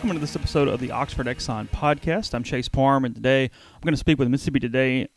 [0.00, 2.32] Welcome to this episode of the Oxford Exxon podcast.
[2.32, 5.08] I'm Chase Parham, and today I'm going to speak with Mississippi Today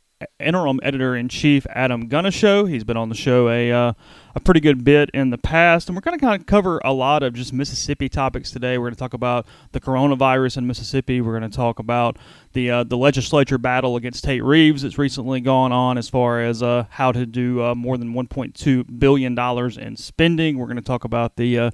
[0.41, 2.69] interim editor in chief Adam Ganucheau.
[2.69, 3.93] He's been on the show a uh,
[4.35, 6.91] a pretty good bit in the past, and we're going to kind of cover a
[6.91, 8.77] lot of just Mississippi topics today.
[8.77, 11.21] We're going to talk about the coronavirus in Mississippi.
[11.21, 12.17] We're going to talk about
[12.52, 16.61] the uh, the legislature battle against Tate Reeves that's recently gone on as far as
[16.61, 20.57] uh, how to do uh, more than 1.2 billion dollars in spending.
[20.57, 21.71] We're going to talk about the uh,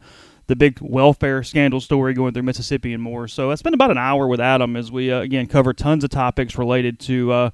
[0.49, 3.27] the big welfare scandal story going through Mississippi and more.
[3.27, 6.09] So I spent about an hour with Adam as we uh, again cover tons of
[6.09, 7.49] topics related to uh,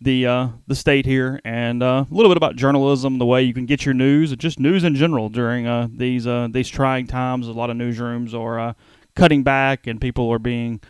[0.00, 3.54] the uh, the state here and uh, a little bit about journalism, the way you
[3.54, 7.46] can get your news, just news in general during uh, these uh, these trying times.
[7.46, 8.74] A lot of newsrooms are
[9.14, 10.80] cutting back, and people are being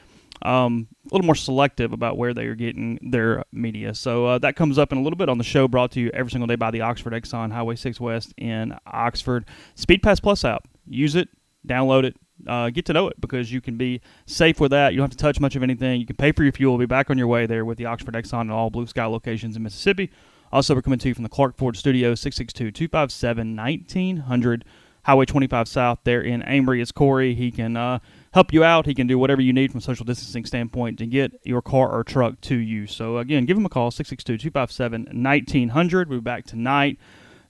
[0.40, 3.94] um, a little more selective about where they are getting their media.
[3.94, 6.30] So that comes up in a little bit on the show, brought to you every
[6.30, 9.44] single day by the Oxford Exxon Highway 6 West in Oxford.
[9.74, 11.28] Speed Pass Plus app use it,
[11.66, 14.92] download it, uh, get to know it because you can be safe with that.
[14.92, 16.00] You don't have to touch much of anything.
[16.00, 16.76] You can pay for your fuel.
[16.78, 19.56] Be back on your way there with the Oxford Exxon and all Blue Sky locations
[19.56, 20.10] in Mississippi.
[20.52, 24.64] Also, we're coming to you from the Clark Ford Studio, 662 257 1900
[25.02, 26.80] Highway 25 South there in Amory.
[26.82, 27.34] It's Corey.
[27.34, 28.00] He can uh,
[28.32, 28.86] help you out.
[28.86, 31.90] He can do whatever you need from a social distancing standpoint to get your car
[31.90, 32.86] or truck to you.
[32.86, 36.08] So, again, give him a call, 662 257 1900.
[36.08, 36.98] We'll be back tonight.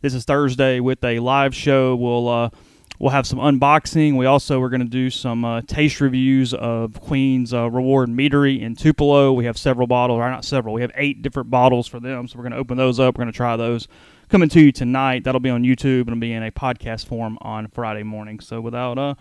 [0.00, 1.97] This is Thursday with a live show.
[1.97, 2.28] We'll.
[2.28, 2.50] Uh,
[2.99, 4.17] We'll have some unboxing.
[4.17, 8.61] We also are going to do some uh, taste reviews of Queen's uh, Reward Meadery
[8.61, 9.33] in Tupelo.
[9.33, 10.75] We have several bottles, or not several.
[10.75, 13.17] We have eight different bottles for them, so we're going to open those up.
[13.19, 13.87] We're going to try those.
[14.29, 15.25] Coming to you tonight.
[15.25, 18.41] That'll be on YouTube and it'll be in a podcast form on Friday morning.
[18.41, 19.15] So without uh,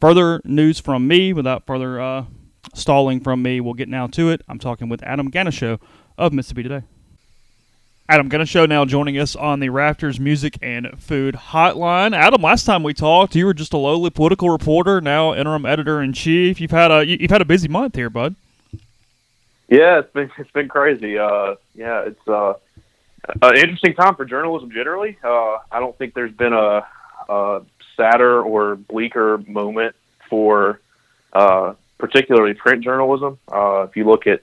[0.00, 2.24] further news from me, without further uh,
[2.72, 4.40] stalling from me, we'll get now to it.
[4.48, 5.80] I'm talking with Adam Ganucheau
[6.16, 6.84] of Mississippi Today.
[8.10, 12.16] Adam Ganucheau now joining us on the Rafters Music and Food Hotline.
[12.16, 16.00] Adam, last time we talked, you were just a lowly political reporter, now interim editor
[16.00, 16.58] in chief.
[16.58, 18.34] You've had a you've had a busy month here, bud.
[19.68, 21.18] Yeah, it's been it's been crazy.
[21.18, 22.54] Uh, yeah, it's uh,
[23.42, 25.18] an interesting time for journalism generally.
[25.22, 26.86] Uh, I don't think there's been a,
[27.28, 27.60] a
[27.94, 29.94] sadder or bleaker moment
[30.30, 30.80] for
[31.34, 33.38] uh, particularly print journalism.
[33.52, 34.40] Uh, if you look at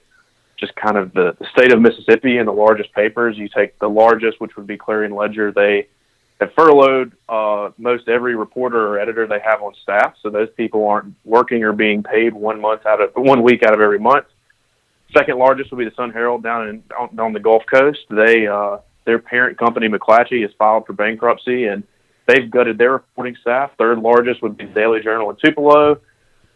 [0.58, 3.36] just kind of the, the state of Mississippi and the largest papers.
[3.36, 5.52] You take the largest, which would be Clarion Ledger.
[5.52, 5.88] They
[6.40, 10.86] have furloughed uh, most every reporter or editor they have on staff, so those people
[10.86, 14.26] aren't working or being paid one month out of one week out of every month.
[15.16, 18.00] Second largest would be the Sun Herald down in on, on the Gulf Coast.
[18.10, 21.84] They uh, their parent company McClatchy has filed for bankruptcy and
[22.26, 23.70] they've gutted their reporting staff.
[23.78, 26.00] Third largest would be the Daily Journal in Tupelo.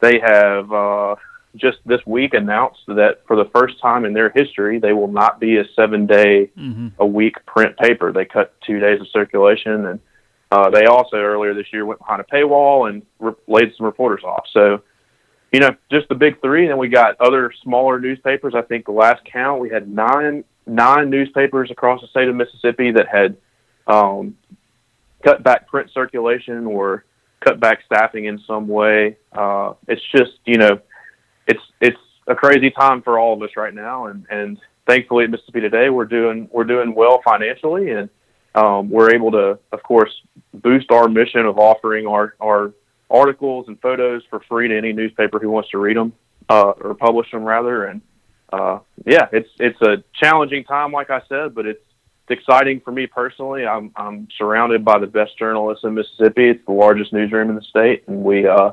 [0.00, 1.14] They have uh,
[1.56, 5.40] just this week announced that for the first time in their history, they will not
[5.40, 6.88] be a seven day mm-hmm.
[6.98, 8.12] a week print paper.
[8.12, 10.00] They cut two days of circulation, and
[10.52, 14.22] uh, they also earlier this year went behind a paywall and re- laid some reporters
[14.24, 14.44] off.
[14.52, 14.82] So,
[15.52, 16.62] you know, just the big three.
[16.62, 18.54] And then we got other smaller newspapers.
[18.56, 22.92] I think the last count we had nine nine newspapers across the state of Mississippi
[22.92, 23.36] that had
[23.86, 24.36] um,
[25.24, 27.04] cut back print circulation or
[27.40, 29.16] cut back staffing in some way.
[29.32, 30.80] Uh, it's just you know
[31.50, 35.30] it's it's a crazy time for all of us right now, and and thankfully at
[35.30, 38.08] Mississippi Today we're doing we're doing well financially, and
[38.54, 40.12] um, we're able to, of course,
[40.54, 42.72] boost our mission of offering our our
[43.10, 46.12] articles and photos for free to any newspaper who wants to read them
[46.48, 47.86] uh, or publish them rather.
[47.86, 48.00] And
[48.52, 51.84] uh, yeah, it's it's a challenging time, like I said, but it's
[52.28, 53.66] it's exciting for me personally.
[53.66, 56.50] I'm I'm surrounded by the best journalists in Mississippi.
[56.50, 58.72] It's the largest newsroom in the state, and we uh,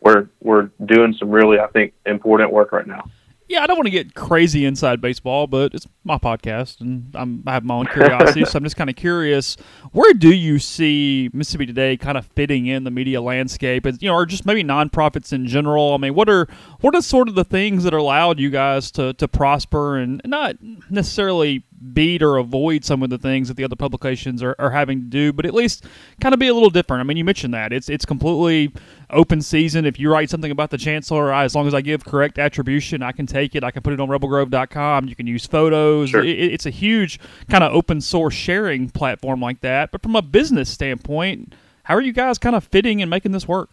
[0.00, 3.04] we're we're doing some really I think important work right now.
[3.48, 7.42] Yeah, I don't want to get crazy inside baseball, but it's my podcast, and I'm,
[7.46, 8.44] i have my own curiosity.
[8.44, 9.56] so I'm just kind of curious,
[9.92, 14.08] where do you see Mississippi Today kind of fitting in the media landscape, and you
[14.08, 15.94] know, or just maybe nonprofits in general?
[15.94, 16.46] I mean, what are
[16.80, 20.56] what are sort of the things that allowed you guys to to prosper and not
[20.90, 25.00] necessarily beat or avoid some of the things that the other publications are, are having
[25.00, 25.84] to do, but at least
[26.20, 27.00] kind of be a little different.
[27.00, 28.72] I mean, you mentioned that it's it's completely
[29.10, 29.84] open season.
[29.84, 33.02] If you write something about the chancellor, I, as long as I give correct attribution,
[33.02, 33.64] I can take it.
[33.64, 35.08] I can put it on rebelgrove.com.
[35.08, 36.10] You can use photos.
[36.10, 36.24] Sure.
[36.24, 39.90] It, it's a huge kind of open source sharing platform like that.
[39.90, 41.54] But from a business standpoint,
[41.84, 43.70] how are you guys kind of fitting and making this work?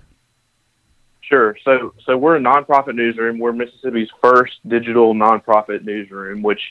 [1.21, 1.57] Sure.
[1.63, 3.39] So, so we're a nonprofit newsroom.
[3.39, 6.61] We're Mississippi's first digital nonprofit newsroom, which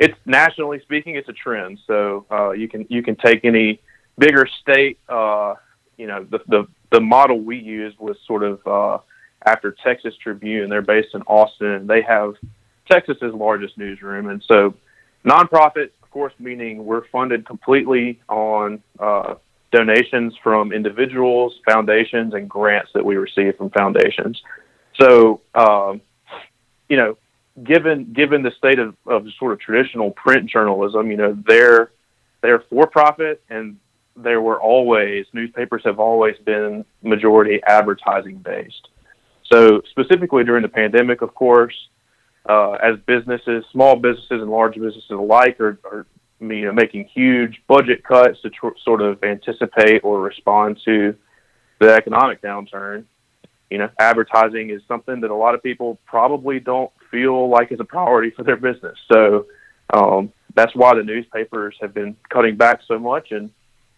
[0.00, 1.78] it's nationally speaking, it's a trend.
[1.86, 3.80] So uh, you can you can take any
[4.18, 4.98] bigger state.
[5.08, 5.54] Uh,
[5.98, 8.98] you know, the, the the model we used was sort of uh,
[9.44, 10.70] after Texas Tribune.
[10.70, 11.86] They're based in Austin.
[11.86, 12.34] They have
[12.90, 14.74] Texas's largest newsroom, and so
[15.26, 19.34] nonprofit, of course, meaning we're funded completely on uh,
[19.70, 24.40] donations from individuals, foundations, and grants that we receive from foundations.
[24.98, 26.00] So, um,
[26.88, 27.18] you know,
[27.62, 31.90] given given the state of, of sort of traditional print journalism, you know, they're
[32.42, 33.76] they're for profit and
[34.16, 38.88] there were always newspapers have always been majority advertising based.
[39.50, 41.74] So specifically during the pandemic, of course,
[42.48, 46.06] uh, as businesses, small businesses and large businesses alike, are, are
[46.40, 51.14] you know making huge budget cuts to tr- sort of anticipate or respond to
[51.80, 53.04] the economic downturn.
[53.70, 57.80] You know, advertising is something that a lot of people probably don't feel like is
[57.80, 58.98] a priority for their business.
[59.10, 59.46] So
[59.92, 63.30] um, that's why the newspapers have been cutting back so much.
[63.30, 63.50] And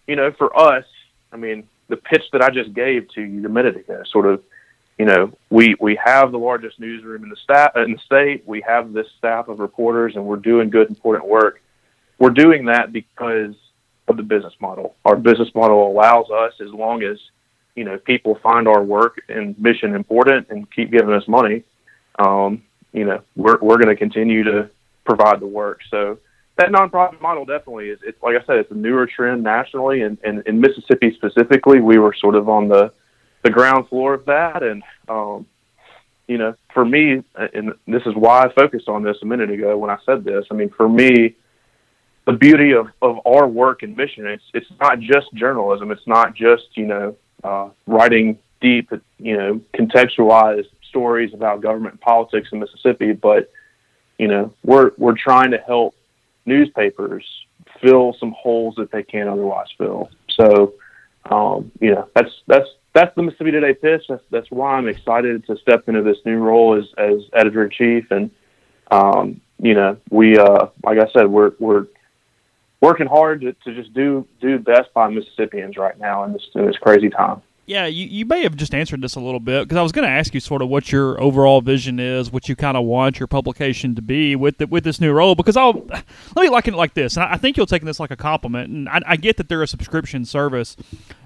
[0.06, 0.84] you know, for us,
[1.32, 4.42] I mean, the pitch that I just gave to you a minute ago, sort of,
[4.98, 8.46] you know, we we have the largest newsroom in the stat in the state.
[8.46, 11.62] We have this staff of reporters, and we're doing good, important work.
[12.18, 13.54] We're doing that because
[14.08, 14.94] of the business model.
[15.04, 17.18] Our business model allows us, as long as
[17.74, 21.64] you know people find our work and mission important and keep giving us money,
[22.18, 24.70] um, you know, we're we're going to continue to
[25.04, 25.80] provide the work.
[25.90, 26.18] So
[26.56, 27.98] that nonprofit model definitely is.
[28.04, 31.98] It's like I said, it's a newer trend nationally, and, and in Mississippi specifically, we
[31.98, 32.92] were sort of on the
[33.42, 34.62] the ground floor of that.
[34.62, 35.46] And um,
[36.28, 39.76] you know, for me, and this is why I focused on this a minute ago
[39.78, 40.44] when I said this.
[40.50, 41.34] I mean, for me,
[42.26, 45.90] the beauty of of our work and mission, it's it's not just journalism.
[45.90, 52.48] It's not just you know uh, writing deep, you know, contextualized stories about government politics
[52.52, 53.50] in Mississippi, but
[54.18, 55.94] you know, we're we're trying to help
[56.46, 57.24] newspapers
[57.80, 60.10] fill some holes that they can't otherwise fill.
[60.30, 60.74] So,
[61.30, 64.04] um, you know, that's that's that's the Mississippi Today pitch.
[64.08, 67.70] That's that's why I'm excited to step into this new role as as editor in
[67.70, 68.10] chief.
[68.10, 68.30] And
[68.90, 71.86] um, you know, we uh, like I said, we're we're
[72.82, 76.66] working hard to, to just do do best by Mississippians right now in this in
[76.66, 77.40] this crazy time.
[77.64, 80.06] Yeah, you, you may have just answered this a little bit because I was going
[80.06, 83.20] to ask you sort of what your overall vision is, what you kind of want
[83.20, 85.36] your publication to be with the, with this new role.
[85.36, 88.00] Because I'll let me liken it like this, and I, I think you'll take this
[88.00, 88.70] like a compliment.
[88.70, 90.76] And I, I get that they're a subscription service,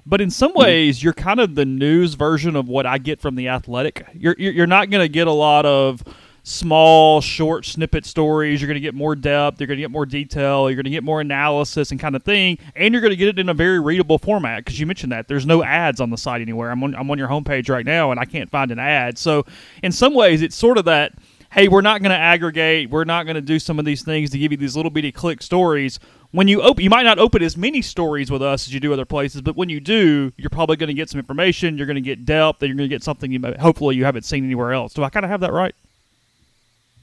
[0.05, 0.61] but in some mm-hmm.
[0.61, 4.07] ways, you're kind of the news version of what I get from the Athletic.
[4.13, 6.05] You're you're not going to get a lot of
[6.47, 8.61] small, short snippet stories.
[8.61, 9.61] You're going to get more depth.
[9.61, 10.71] You're going to get more detail.
[10.71, 12.59] You're going to get more analysis and kind of thing.
[12.77, 15.27] And you're going to get it in a very readable format because you mentioned that
[15.27, 16.71] there's no ads on the site anywhere.
[16.71, 19.19] I'm on, I'm on your homepage right now and I can't find an ad.
[19.19, 19.45] So,
[19.83, 21.15] in some ways, it's sort of that
[21.51, 22.91] hey, we're not going to aggregate.
[22.91, 25.11] We're not going to do some of these things to give you these little bitty
[25.11, 25.99] click stories.
[26.33, 28.93] When you open, you might not open as many stories with us as you do
[28.93, 31.79] other places, but when you do, you're probably going to get some information.
[31.79, 34.25] You're going to get depth, and you're going to get something you hopefully you haven't
[34.25, 34.93] seen anywhere else.
[34.93, 35.75] Do I kind of have that right?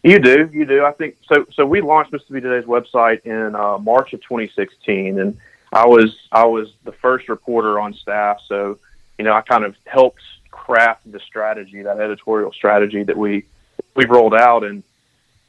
[0.04, 0.84] You do, you do.
[0.84, 1.46] I think so.
[1.54, 5.38] So we launched Mississippi Today's website in uh, March of 2016, and
[5.72, 8.42] I was I was the first reporter on staff.
[8.48, 8.80] So
[9.18, 10.22] you know, I kind of helped
[10.52, 13.46] craft the strategy, that editorial strategy that we
[13.96, 14.66] we rolled out.
[14.66, 14.84] And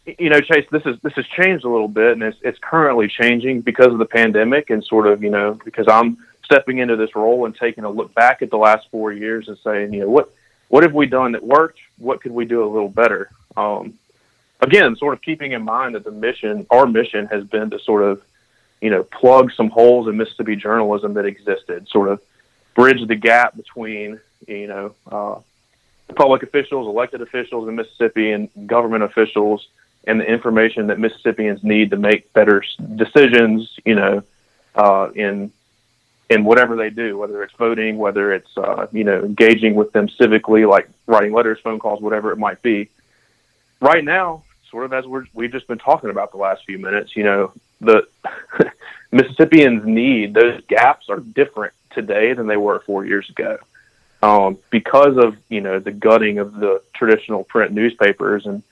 [0.06, 3.08] you know, Chase, this is this has changed a little bit, and it's it's currently
[3.08, 7.17] changing because of the pandemic, and sort of you know because I'm stepping into this
[7.17, 10.10] role and taking a look back at the last four years and saying, you know,
[10.10, 10.32] what
[10.69, 11.81] what have we done that worked?
[11.98, 13.31] What could we do a little better?
[13.56, 13.94] Um,
[14.64, 18.02] again, sort of keeping in mind that the mission, our mission has been to sort
[18.02, 18.22] of,
[18.80, 22.20] you know, plug some holes in Mississippi journalism that existed, sort of
[22.74, 25.38] bridge the gap between, you know, uh,
[26.16, 29.68] public officials, elected officials in Mississippi, and government officials,
[30.06, 32.62] and the information that Mississippians need to make better
[32.96, 34.22] decisions, you know,
[34.74, 35.52] uh, in
[36.30, 40.08] in whatever they do, whether it's voting, whether it's uh, you know engaging with them
[40.08, 42.88] civically, like writing letters, phone calls, whatever it might be.
[43.80, 44.44] Right now,
[44.74, 47.52] sort of as we're, we've just been talking about the last few minutes, you know,
[47.81, 48.08] the
[49.12, 53.56] Mississippians need those gaps are different today than they were four years ago.
[54.20, 58.64] Um, because of you know the gutting of the traditional print newspapers, and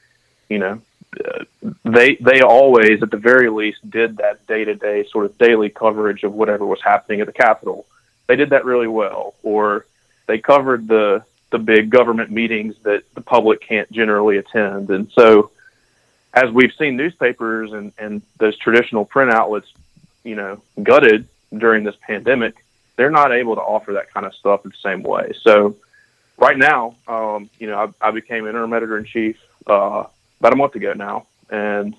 [0.49, 0.81] you know
[1.25, 1.45] uh,
[1.85, 5.69] they they always at the very least did that day to day sort of daily
[5.69, 7.87] coverage of whatever was happening at the Capitol.
[8.27, 9.87] They did that really well, or
[10.27, 15.51] they covered the the big government meetings that the public can't generally attend, and so
[16.35, 19.71] as we've seen newspapers and, and those traditional print outlets,
[20.25, 22.55] you know, gutted during this pandemic,
[22.97, 25.33] they're not able to offer that kind of stuff in the same way.
[25.43, 25.77] So
[26.39, 29.37] right now, um, you know, I, I became interim editor in chief
[29.67, 30.05] uh,
[30.41, 31.95] about a month ago now, and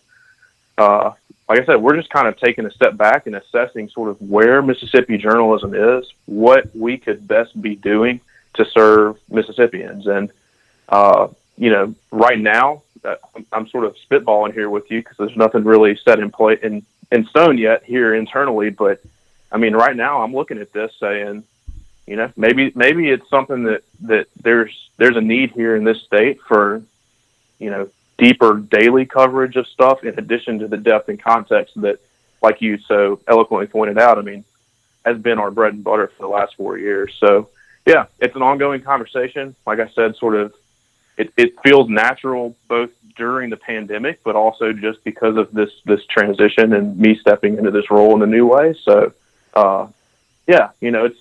[0.77, 1.11] uh,
[1.47, 4.21] like I said, we're just kind of taking a step back and assessing sort of
[4.21, 8.19] where Mississippi journalism is, what we could best be doing
[8.55, 10.31] to serve Mississippians, and
[10.89, 13.15] uh, you know, right now, Uh,
[13.51, 16.85] I'm sort of spitballing here with you because there's nothing really set in play in
[17.11, 19.01] in stone yet here internally, but
[19.53, 21.43] I mean, right now, I'm looking at this saying,
[22.07, 26.01] you know, maybe maybe it's something that that there's there's a need here in this
[26.01, 26.81] state for,
[27.59, 31.99] you know, deeper daily coverage of stuff in addition to the depth and context that,
[32.41, 34.43] like you so eloquently pointed out, I mean,
[35.05, 37.13] has been our bread and butter for the last four years.
[37.19, 37.49] So,
[37.85, 39.55] yeah, it's an ongoing conversation.
[39.67, 40.53] Like I said, sort of,
[41.17, 46.03] it, it feels natural both during the pandemic, but also just because of this this
[46.05, 48.75] transition and me stepping into this role in a new way.
[48.83, 49.13] So,
[49.53, 49.87] uh,
[50.47, 51.19] yeah, you know, it's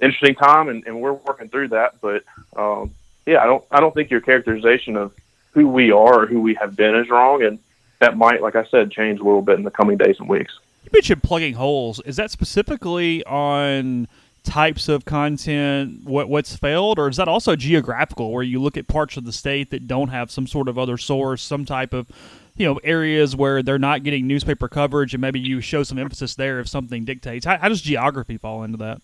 [0.00, 2.00] interesting time, and, and we're working through that.
[2.00, 2.24] But
[2.56, 2.92] um,
[3.26, 5.12] yeah, I don't I don't think your characterization of
[5.52, 7.58] who we are or who we have been is wrong, and
[7.98, 10.58] that might, like I said, change a little bit in the coming days and weeks.
[10.84, 12.00] You mentioned plugging holes.
[12.04, 14.08] Is that specifically on
[14.50, 18.88] types of content, what what's failed, or is that also geographical, where you look at
[18.88, 22.08] parts of the state that don't have some sort of other source, some type of
[22.56, 26.34] you know areas where they're not getting newspaper coverage, and maybe you show some emphasis
[26.34, 27.46] there if something dictates.
[27.46, 29.00] How, how does geography fall into that?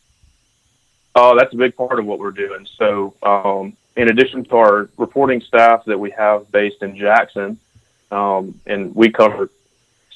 [1.15, 2.67] Oh, that's a big part of what we're doing.
[2.77, 7.59] So, um, in addition to our reporting staff that we have based in Jackson,
[8.11, 9.49] um, and we cover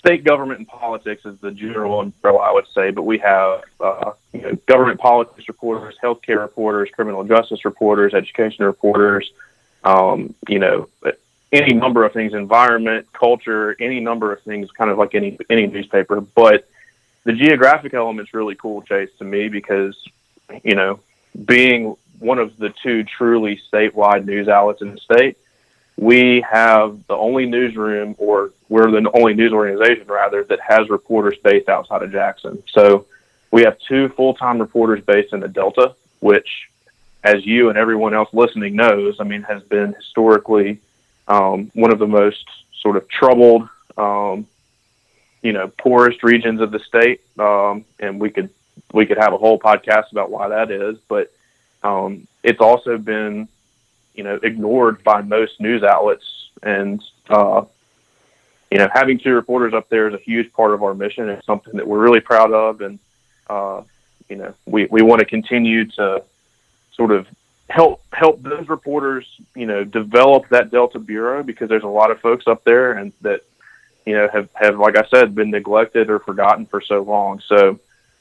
[0.01, 4.13] state government and politics is the general umbrella, I would say, but we have uh,
[4.33, 9.31] you know, government politics reporters, healthcare reporters, criminal justice reporters, education reporters,
[9.85, 10.89] um, you know,
[11.53, 15.67] any number of things, environment, culture, any number of things, kind of like any any
[15.67, 16.21] newspaper.
[16.23, 16.67] But
[17.25, 19.97] the geographic element's really cool, Chase, to me because
[20.65, 21.01] you know,
[21.45, 25.37] being one of the two truly statewide news outlets in the state,
[25.99, 31.37] we have the only newsroom, or we're the only news organization, rather, that has reporters
[31.43, 32.63] based outside of Jackson.
[32.69, 33.05] So
[33.51, 36.49] we have two full time reporters based in the Delta, which,
[37.25, 40.81] as you and everyone else listening knows, I mean, has been historically
[41.27, 42.45] um, one of the most
[42.81, 44.47] sort of troubled, um,
[45.43, 47.23] you know, poorest regions of the state.
[47.39, 48.51] Um, and we could
[48.93, 51.33] we could have a whole podcast about why that is, but
[51.83, 53.49] um, it's also been,
[54.15, 56.49] you know, ignored by most news outlets.
[56.63, 57.65] And, uh,
[58.71, 61.29] you know, having two reporters up there is a huge part of our mission.
[61.29, 62.81] It's something that we're really proud of.
[62.81, 62.99] And,
[63.49, 63.83] uh,
[64.29, 66.23] you know, we, we want to continue to
[66.93, 67.27] sort of
[67.69, 72.21] help help those reporters, you know, develop that Delta Bureau because there's a lot of
[72.21, 73.43] folks up there and that,
[74.07, 77.41] you know, have, have like I said, been neglected or forgotten for so long.
[77.47, 77.79] So,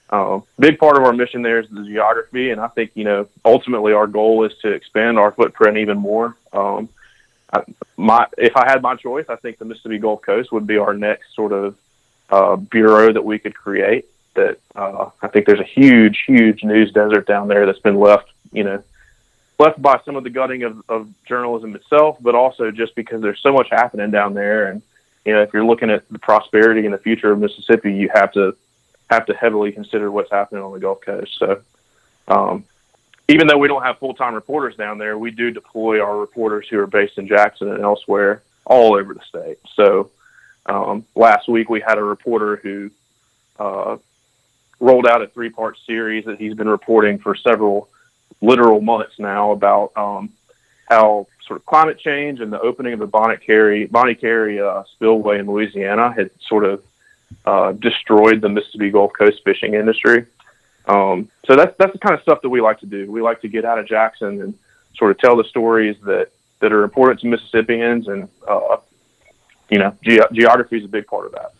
[0.09, 3.27] uh, big part of our mission there is the geography, and I think you know
[3.45, 6.35] ultimately our goal is to expand our footprint even more.
[6.51, 6.89] Um,
[7.97, 10.93] My if I had my choice, I think the Mississippi Gulf Coast would be our
[10.93, 11.75] next sort of
[12.29, 14.05] uh, bureau that we could create.
[14.35, 18.29] That uh, I think there's a huge, huge news desert down there that's been left,
[18.51, 18.83] you know,
[19.57, 23.41] left by some of the gutting of, of journalism itself, but also just because there's
[23.41, 24.81] so much happening down there, and
[25.25, 28.31] you know, if you're looking at the prosperity and the future of Mississippi, you have
[28.33, 28.55] to
[29.09, 31.37] have to heavily consider what's happening on the Gulf Coast.
[31.37, 31.61] So,
[32.27, 32.63] um,
[33.29, 36.67] even though we don't have full time reporters down there, we do deploy our reporters
[36.67, 39.59] who are based in Jackson and elsewhere all over the state.
[39.75, 40.09] So,
[40.65, 42.89] um, last week we had a reporter who
[43.59, 43.97] uh,
[44.79, 47.89] rolled out a three part series that he's been reporting for several
[48.41, 50.29] literal months now about um,
[50.89, 54.83] how sort of climate change and the opening of the Bonnet Carré Bonnet Carré uh,
[54.95, 56.83] spillway in Louisiana had sort of
[57.45, 60.25] uh, destroyed the Mississippi Gulf Coast fishing industry.
[60.89, 63.09] Um, so that's that's the kind of stuff that we like to do.
[63.11, 64.53] We like to get out of Jackson and
[64.97, 68.77] sort of tell the stories that that are important to Mississippians, and uh,
[69.69, 71.53] you know, ge- geography is a big part of that.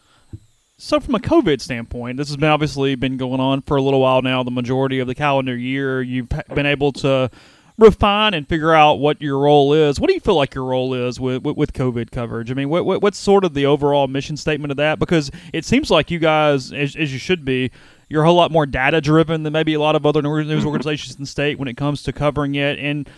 [0.78, 4.02] So, from a COVID standpoint, this has been obviously been going on for a little
[4.02, 4.44] while now.
[4.44, 7.30] The majority of the calendar year, you've been able to
[7.78, 10.00] refine and figure out what your role is.
[10.00, 12.50] What do you feel like your role is with with, with COVID coverage?
[12.50, 15.00] I mean, what, what, what's sort of the overall mission statement of that?
[15.00, 17.72] Because it seems like you guys, as, as you should be,
[18.10, 21.16] you're a whole lot more data driven than maybe a lot of other news organizations
[21.16, 22.80] in the state when it comes to covering it.
[22.80, 23.10] And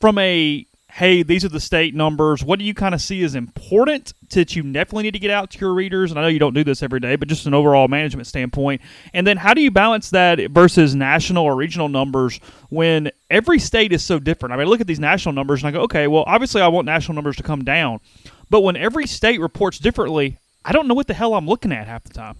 [0.00, 2.44] from a hey, these are the state numbers.
[2.44, 5.50] What do you kind of see as important that you definitely need to get out
[5.52, 6.10] to your readers?
[6.10, 8.82] And I know you don't do this every day, but just an overall management standpoint.
[9.14, 13.94] And then how do you balance that versus national or regional numbers when every state
[13.94, 14.52] is so different?
[14.52, 16.68] I mean, I look at these national numbers and I go, okay, well, obviously I
[16.68, 18.00] want national numbers to come down.
[18.50, 21.86] But when every state reports differently, I don't know what the hell I'm looking at
[21.86, 22.36] half the time.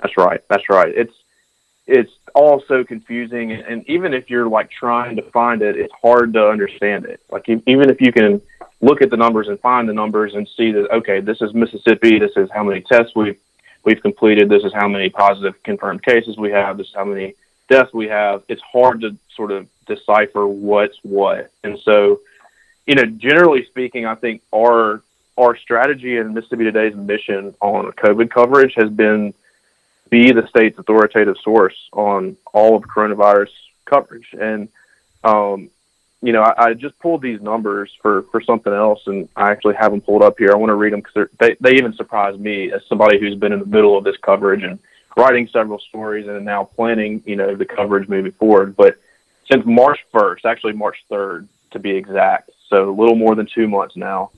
[0.00, 0.40] That's right.
[0.48, 0.92] That's right.
[0.94, 1.14] It's
[1.86, 6.34] it's all so confusing, and even if you're like trying to find it, it's hard
[6.34, 7.20] to understand it.
[7.30, 8.42] Like even if you can
[8.80, 12.18] look at the numbers and find the numbers and see that okay, this is Mississippi,
[12.18, 13.38] this is how many tests we've
[13.84, 17.34] we've completed, this is how many positive confirmed cases we have, this is how many
[17.68, 18.42] deaths we have.
[18.48, 22.20] It's hard to sort of decipher what's what, and so
[22.86, 25.02] you know, generally speaking, I think our
[25.38, 29.32] our strategy in Mississippi Today's mission on COVID coverage has been
[30.10, 33.50] be the state's authoritative source on all of coronavirus
[33.84, 34.28] coverage.
[34.38, 34.68] And,
[35.24, 35.70] um,
[36.22, 39.76] you know, I, I, just pulled these numbers for, for something else, and I actually
[39.76, 40.50] have them pulled up here.
[40.52, 43.52] I want to read them because they, they even surprised me as somebody who's been
[43.52, 44.78] in the middle of this coverage and
[45.16, 48.76] writing several stories and now planning, you know, the coverage moving forward.
[48.76, 48.98] But
[49.50, 53.68] since March 1st, actually March 3rd to be exact, so a little more than two
[53.68, 54.30] months now,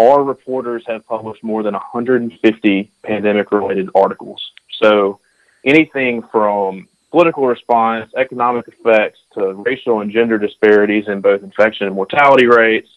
[0.00, 4.52] our reporters have published more than 150 pandemic related articles.
[4.80, 5.20] So
[5.64, 11.94] anything from political response, economic effects, to racial and gender disparities in both infection and
[11.94, 12.88] mortality rates,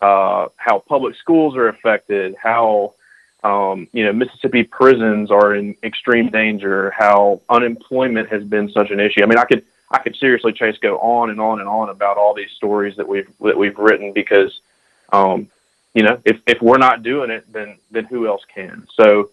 [0.00, 2.94] uh, how public schools are affected, how
[3.42, 9.00] um, you know Mississippi prisons are in extreme danger, how unemployment has been such an
[9.00, 9.22] issue.
[9.22, 12.16] I mean, I could I could seriously chase go on and on and on about
[12.16, 14.60] all these stories that we've that we've written because
[15.12, 15.48] um,
[15.94, 18.86] you know if if we're not doing it, then then who else can?
[18.94, 19.30] So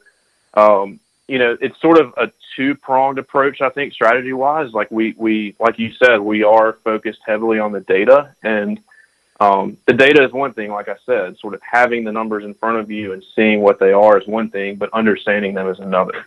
[0.53, 0.99] um,
[1.31, 4.73] you know, it's sort of a two pronged approach, I think, strategy wise.
[4.73, 8.79] Like we, we, like you said, we are focused heavily on the data and,
[9.39, 12.53] um, the data is one thing, like I said, sort of having the numbers in
[12.53, 15.79] front of you and seeing what they are is one thing, but understanding them is
[15.79, 16.25] another.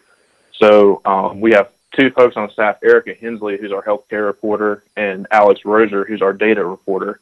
[0.58, 5.28] So, um, we have two folks on staff, Erica Hensley, who's our healthcare reporter, and
[5.30, 7.20] Alex Rozier, who's our data reporter.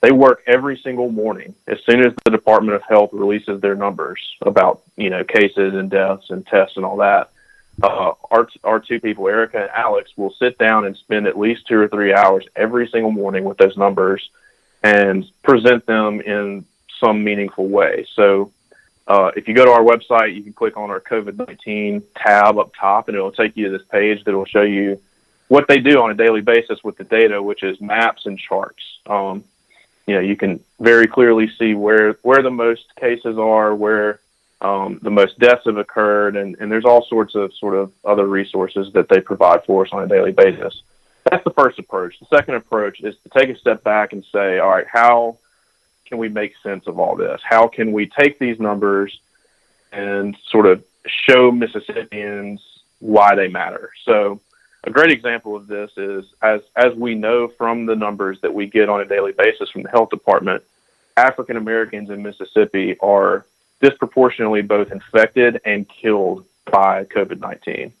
[0.00, 4.20] They work every single morning as soon as the Department of Health releases their numbers
[4.42, 7.30] about you know cases and deaths and tests and all that.
[7.82, 11.66] Uh, our our two people, Erica and Alex, will sit down and spend at least
[11.66, 14.30] two or three hours every single morning with those numbers
[14.82, 16.64] and present them in
[17.00, 18.06] some meaningful way.
[18.14, 18.52] So
[19.08, 22.58] uh, if you go to our website, you can click on our COVID 19 tab
[22.58, 25.00] up top, and it'll take you to this page that will show you
[25.48, 28.82] what they do on a daily basis with the data, which is maps and charts.
[29.06, 29.44] Um,
[30.08, 34.20] you know you can very clearly see where where the most cases are, where
[34.62, 38.26] um, the most deaths have occurred, and, and there's all sorts of sort of other
[38.26, 40.82] resources that they provide for us on a daily basis.
[41.30, 42.18] That's the first approach.
[42.18, 45.36] The second approach is to take a step back and say, all right, how
[46.06, 47.40] can we make sense of all this?
[47.44, 49.20] How can we take these numbers
[49.92, 52.62] and sort of show Mississippians
[52.98, 53.90] why they matter?
[54.06, 54.40] So
[54.84, 58.66] a great example of this is as as we know from the numbers that we
[58.66, 60.62] get on a daily basis from the health department,
[61.16, 63.44] African Americans in Mississippi are
[63.80, 67.92] disproportionately both infected and killed by COVID nineteen.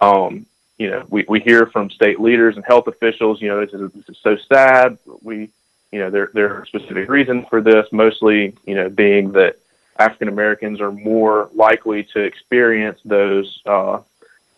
[0.00, 0.46] Um,
[0.78, 3.92] you know, we, we hear from state leaders and health officials, you know, this is,
[3.92, 4.98] this is so sad.
[5.22, 5.50] We,
[5.92, 9.58] you know, there, there are specific reasons for this, mostly, you know, being that
[9.98, 14.00] African Americans are more likely to experience those uh,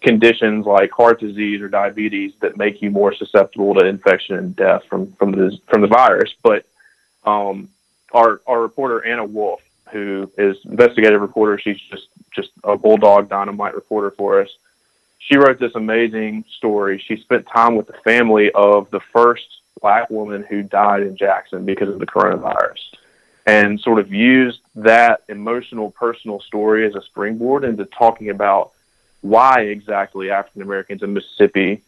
[0.05, 4.83] conditions like heart disease or diabetes that make you more susceptible to infection and death
[4.89, 6.31] from from the from the virus.
[6.43, 6.67] But
[7.25, 7.71] um,
[8.13, 13.75] our our reporter Anna Wolfe, who is investigative reporter, she's just just a bulldog dynamite
[13.75, 14.49] reporter for us.
[15.19, 17.03] She wrote this amazing story.
[17.07, 19.47] She spent time with the family of the first
[19.81, 22.81] black woman who died in Jackson because of the coronavirus
[23.47, 28.73] and sort of used that emotional personal story as a springboard into talking about
[29.25, 31.81] why exactly African Americans in Mississippi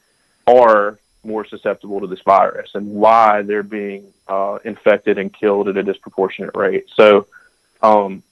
[0.46, 5.76] are more susceptible to this virus and why they're being uh, infected and killed at
[5.76, 6.86] a disproportionate rate.
[6.94, 7.26] So
[7.82, 8.22] um,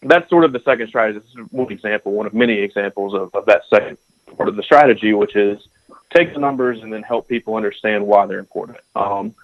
[0.00, 1.18] that's sort of the second strategy.
[1.18, 3.98] This is one example, one of many examples of, of that second
[4.36, 5.66] part of the strategy, which is
[6.14, 8.78] take the numbers and then help people understand why they're important.
[8.94, 9.34] Um,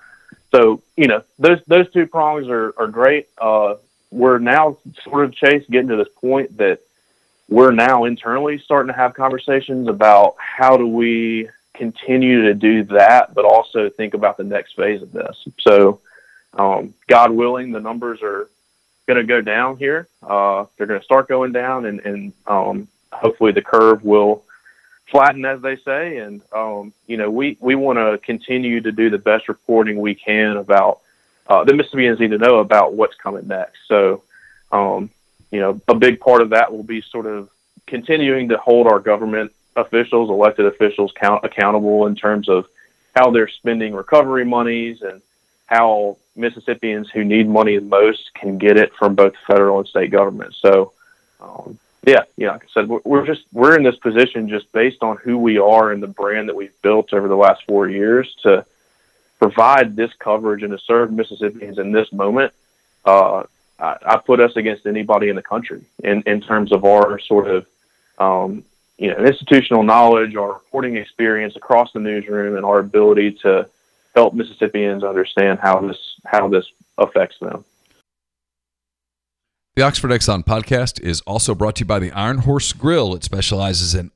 [0.54, 3.28] so you know those those two prongs are are great.
[3.36, 3.74] Uh,
[4.12, 6.78] we're now sort of chase getting to this point that
[7.48, 13.34] we're now internally starting to have conversations about how do we continue to do that,
[13.34, 15.46] but also think about the next phase of this.
[15.60, 16.00] So,
[16.54, 18.48] um, God willing, the numbers are
[19.06, 20.08] going to go down here.
[20.22, 24.42] Uh, they're going to start going down, and, and um, hopefully the curve will
[25.10, 26.18] flatten, as they say.
[26.18, 30.14] And um, you know, we we want to continue to do the best reporting we
[30.14, 31.00] can about
[31.46, 33.78] uh, the Mississippians need to know about what's coming next.
[33.86, 34.22] So,
[34.72, 35.10] um,
[35.50, 37.50] you know, a big part of that will be sort of
[37.86, 42.66] continuing to hold our government officials, elected officials, count, accountable in terms of
[43.14, 45.22] how they're spending recovery monies and
[45.66, 50.10] how Mississippians who need money the most can get it from both federal and state
[50.10, 50.58] governments.
[50.60, 50.92] So,
[51.40, 52.52] um, yeah, yeah.
[52.52, 55.58] Like I said, we're, we're just we're in this position just based on who we
[55.58, 58.64] are and the brand that we've built over the last four years to
[59.38, 62.52] provide this coverage and to serve Mississippians in this moment.
[63.04, 63.44] Uh,
[63.78, 67.48] I, I put us against anybody in the country in in terms of our sort
[67.48, 67.66] of
[68.18, 68.64] um,
[68.98, 73.68] you know institutional knowledge, our reporting experience across the newsroom, and our ability to
[74.14, 76.64] help Mississippians understand how this how this
[76.98, 77.64] affects them.
[79.76, 83.14] The Oxford Exxon podcast is also brought to you by the Iron Horse Grill.
[83.14, 84.10] It specializes in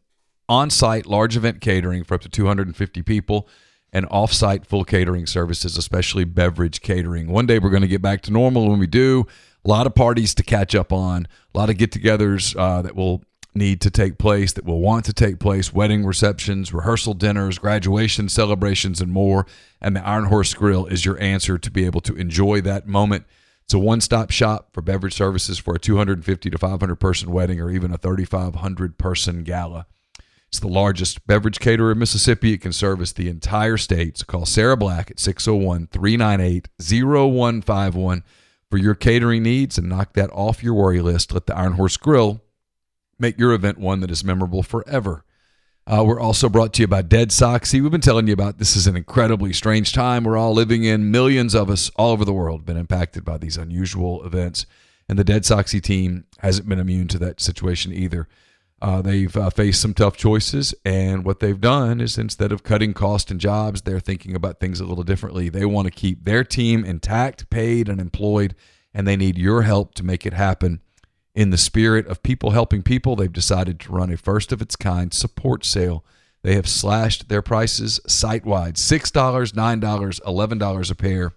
[0.49, 3.47] on site large event catering for up to 250 people
[3.93, 7.29] and off site full catering services, especially beverage catering.
[7.29, 9.27] One day we're going to get back to normal when we do.
[9.65, 12.97] A lot of parties to catch up on, a lot of get togethers uh, that
[12.97, 13.23] will
[13.55, 18.29] need to take place, that will want to take place, wedding receptions, rehearsal dinners, graduation
[18.29, 19.47] celebrations, and more.
[19.81, 23.25] And the Iron Horse Grill is your answer to be able to enjoy that moment
[23.71, 27.61] it's a one stop shop for beverage services for a 250 to 500 person wedding
[27.61, 29.87] or even a 3,500 person gala.
[30.49, 32.55] It's the largest beverage caterer in Mississippi.
[32.55, 34.19] It can service the entire state.
[34.19, 38.25] So call Sarah Black at 601 398 0151
[38.71, 41.33] for your catering needs and knock that off your worry list.
[41.33, 42.41] Let the Iron Horse Grill
[43.19, 45.25] make your event one that is memorable forever.
[45.87, 47.83] Uh, we're also brought to you by Dead Soxy.
[47.83, 51.11] We've been telling you about this is an incredibly strange time we're all living in.
[51.11, 54.67] Millions of us all over the world have been impacted by these unusual events,
[55.09, 58.29] and the Dead Soxy team hasn't been immune to that situation either.
[58.83, 62.95] Uh, they've uh, faced some tough choices, and what they've done is instead of cutting
[62.95, 65.51] cost and jobs, they're thinking about things a little differently.
[65.51, 68.55] They want to keep their team intact, paid, and employed,
[68.95, 70.81] and they need your help to make it happen.
[71.35, 74.77] In the spirit of people helping people, they've decided to run a first of its
[74.77, 76.05] kind support sale.
[76.43, 81.33] They have slashed their prices site wide $6, $9, $11 a pair.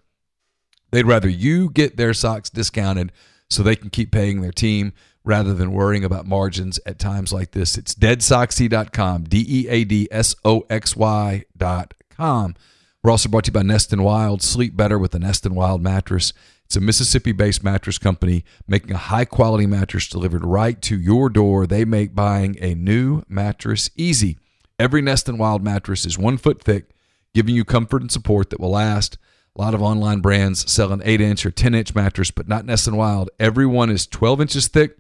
[0.92, 3.12] They'd rather you get their socks discounted
[3.50, 7.52] so they can keep paying their team rather than worrying about margins at times like
[7.52, 7.78] this.
[7.78, 12.56] It's deadsoxy.com, D E A D S O X Y.com.
[13.04, 14.42] We're also brought to you by Nest and Wild.
[14.42, 16.32] Sleep better with a Nest and Wild mattress.
[16.66, 21.30] It's a Mississippi based mattress company making a high quality mattress delivered right to your
[21.30, 21.68] door.
[21.68, 24.38] They make buying a new mattress easy.
[24.80, 26.92] Every Nest and Wild mattress is one foot thick,
[27.34, 29.18] giving you comfort and support that will last.
[29.56, 32.66] A lot of online brands sell an 8 inch or 10 inch mattress, but not
[32.66, 33.30] Nest and Wild.
[33.40, 34.98] Every one is 12 inches thick.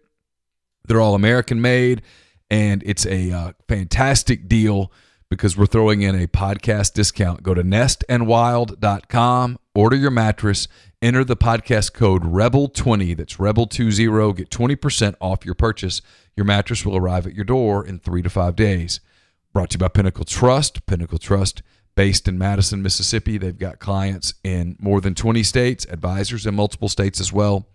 [0.85, 2.01] They're all American made,
[2.49, 4.91] and it's a uh, fantastic deal
[5.29, 7.41] because we're throwing in a podcast discount.
[7.41, 10.67] Go to nestandwild.com, order your mattress,
[11.01, 13.17] enter the podcast code REBEL20.
[13.17, 14.35] That's REBEL20.
[14.35, 16.01] Get 20% off your purchase.
[16.35, 18.99] Your mattress will arrive at your door in three to five days.
[19.53, 20.85] Brought to you by Pinnacle Trust.
[20.85, 21.63] Pinnacle Trust,
[21.95, 23.37] based in Madison, Mississippi.
[23.37, 27.67] They've got clients in more than 20 states, advisors in multiple states as well.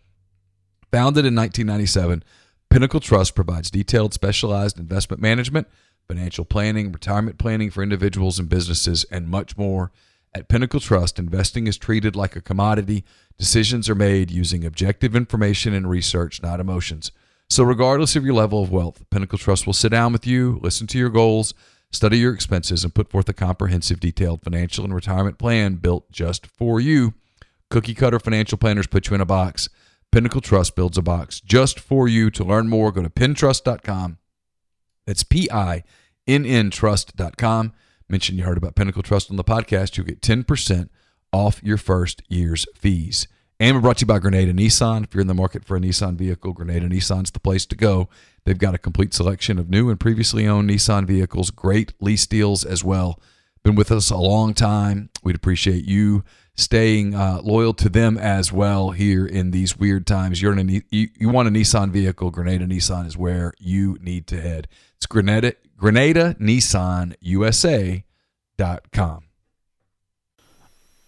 [0.91, 2.23] Founded in 1997,
[2.71, 5.69] Pinnacle Trust provides detailed, specialized investment management,
[6.07, 9.91] financial planning, retirement planning for individuals and businesses, and much more.
[10.35, 13.05] At Pinnacle Trust, investing is treated like a commodity.
[13.39, 17.11] Decisions are made using objective information and research, not emotions.
[17.49, 20.87] So, regardless of your level of wealth, Pinnacle Trust will sit down with you, listen
[20.89, 21.55] to your goals,
[21.91, 26.47] study your expenses, and put forth a comprehensive, detailed financial and retirement plan built just
[26.47, 27.15] for you.
[27.71, 29.71] Cookie cutter financial planners put you in a box.
[30.11, 32.31] Pinnacle Trust builds a box just for you.
[32.31, 34.19] To learn more, go to pintrust.com.
[35.07, 35.85] That's P I
[36.27, 37.73] N N trust.com
[38.09, 40.89] mention you heard about Pinnacle Trust on the podcast, you'll get 10%
[41.33, 43.29] off your first year's fees.
[43.61, 45.05] And we're brought to you by Grenada Nissan.
[45.05, 48.09] If you're in the market for a Nissan vehicle, Grenada Nissan's the place to go.
[48.45, 52.65] They've got a complete selection of new and previously owned Nissan vehicles, great lease deals
[52.65, 53.21] as well.
[53.65, 55.11] Been with us a long time.
[55.25, 56.25] We'd appreciate you
[56.59, 60.43] staying uh, loyal to them as well here in these weird times.
[60.43, 64.27] You're in a, you, you want a Nissan vehicle, Grenada Nissan is where you need
[64.27, 64.67] to head.
[64.97, 68.05] It's Grenada, Grenada Nissan USA.com.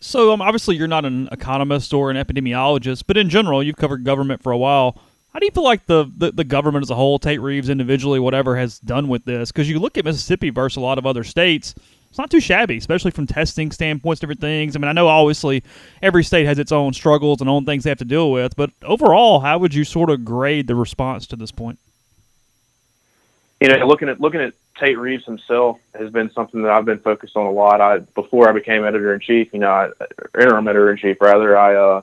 [0.02, 4.04] So, um, obviously, you're not an economist or an epidemiologist, but in general, you've covered
[4.04, 4.96] government for a while.
[5.32, 8.18] How do you feel like the, the, the government as a whole, Tate Reeves individually,
[8.18, 9.52] whatever, has done with this?
[9.52, 11.74] Because you look at Mississippi versus a lot of other states,
[12.10, 14.76] it's not too shabby, especially from testing standpoints, different things.
[14.76, 15.62] I mean, I know obviously
[16.02, 18.70] every state has its own struggles and own things they have to deal with, but
[18.82, 21.78] overall, how would you sort of grade the response to this point?
[23.60, 26.98] you know, looking at looking at Tate Reeves himself has been something that I've been
[26.98, 27.80] focused on a lot.
[27.80, 29.90] I before I became editor in chief, you know, I,
[30.38, 32.02] interim editor in chief rather, I uh,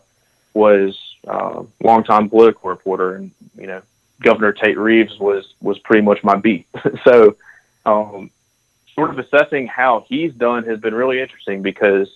[0.54, 3.82] was uh, longtime political reporter, and you know,
[4.22, 6.68] Governor Tate Reeves was was pretty much my beat.
[7.04, 7.36] so,
[7.88, 8.30] um,
[8.98, 12.10] sort of assessing how he's done has been really interesting because,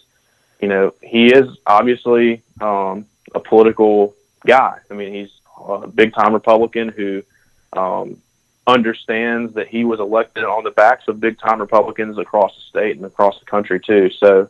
[0.59, 4.15] you know, he is obviously um, a political
[4.45, 4.79] guy.
[4.89, 5.29] I mean, he's
[5.67, 7.21] a big time Republican who
[7.73, 8.17] um,
[8.65, 12.95] understands that he was elected on the backs of big time Republicans across the state
[12.95, 14.09] and across the country too.
[14.09, 14.49] So,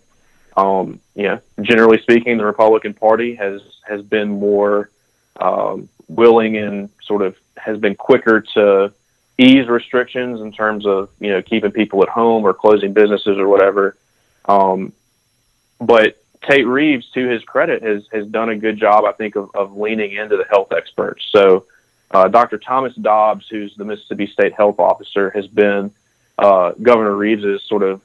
[0.55, 4.89] um, you know, generally speaking, the Republican Party has has been more
[5.35, 8.93] um, willing and sort of has been quicker to
[9.37, 13.47] ease restrictions in terms of you know keeping people at home or closing businesses or
[13.47, 13.97] whatever.
[14.45, 14.93] Um,
[15.79, 19.49] but Tate Reeves, to his credit, has has done a good job, I think, of,
[19.53, 21.27] of leaning into the health experts.
[21.31, 21.65] So,
[22.09, 22.57] uh, Dr.
[22.57, 25.91] Thomas Dobbs, who's the Mississippi State Health Officer, has been
[26.37, 28.01] uh, Governor Reeves's sort of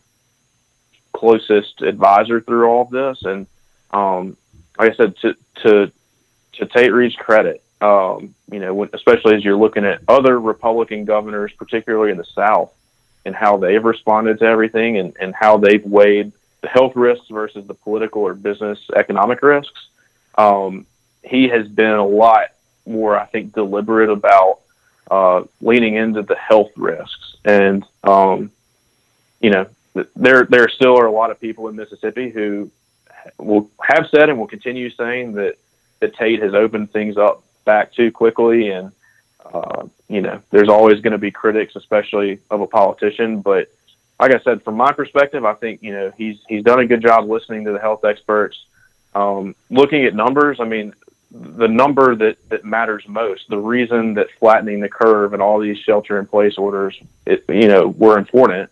[1.13, 3.23] closest advisor through all of this.
[3.23, 3.47] And
[3.91, 4.37] um,
[4.79, 5.93] like I said, to to
[6.55, 11.53] to Tate Reeves' credit, um, you know, especially as you're looking at other Republican governors,
[11.53, 12.73] particularly in the South,
[13.25, 17.67] and how they've responded to everything and, and how they've weighed the health risks versus
[17.67, 19.89] the political or business economic risks.
[20.37, 20.87] Um,
[21.23, 22.49] he has been a lot
[22.87, 24.61] more, I think, deliberate about
[25.11, 27.37] uh, leaning into the health risks.
[27.45, 28.51] And, um,
[29.41, 29.67] you know,
[30.15, 32.71] there, there still are a lot of people in Mississippi who
[33.39, 35.57] will have said and will continue saying that,
[36.01, 38.71] that Tate has opened things up back too quickly.
[38.71, 38.93] And,
[39.45, 43.43] uh, you know, there's always going to be critics, especially of a politician.
[43.43, 43.71] But
[44.19, 47.03] like I said, from my perspective, I think, you know, he's, he's done a good
[47.03, 48.57] job listening to the health experts.
[49.15, 50.95] Um, looking at numbers, I mean,
[51.31, 55.79] the number that, that matters most, the reason that flattening the curve and all these
[55.79, 58.71] shelter in place orders, it, you know, were important,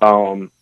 [0.00, 0.52] um,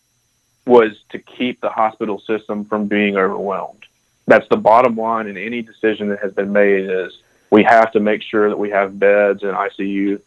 [0.67, 3.85] was to keep the hospital system from being overwhelmed.
[4.27, 7.13] That's the bottom line in any decision that has been made is
[7.55, 10.21] we have to make sure that we have beds and ICU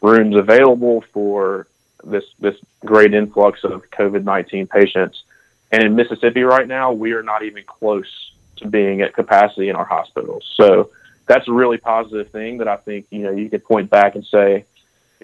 [0.00, 1.66] rooms available for
[2.04, 5.24] this this great influx of COVID nineteen patients.
[5.72, 8.10] And in Mississippi right now, we are not even close
[8.58, 10.48] to being at capacity in our hospitals.
[10.54, 10.90] So
[11.26, 14.24] that's a really positive thing that I think you know you could point back and
[14.24, 14.64] say,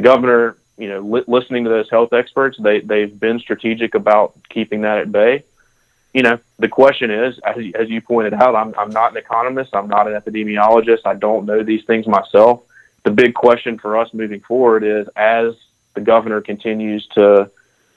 [0.03, 4.81] governor, you know, li- listening to those health experts, they they've been strategic about keeping
[4.81, 5.45] that at bay.
[6.15, 9.75] You know, the question is, as, as you pointed out, I'm I'm not an economist,
[9.75, 12.63] I'm not an epidemiologist, I don't know these things myself.
[13.03, 15.57] The big question for us moving forward is, as
[15.95, 17.51] the governor continues to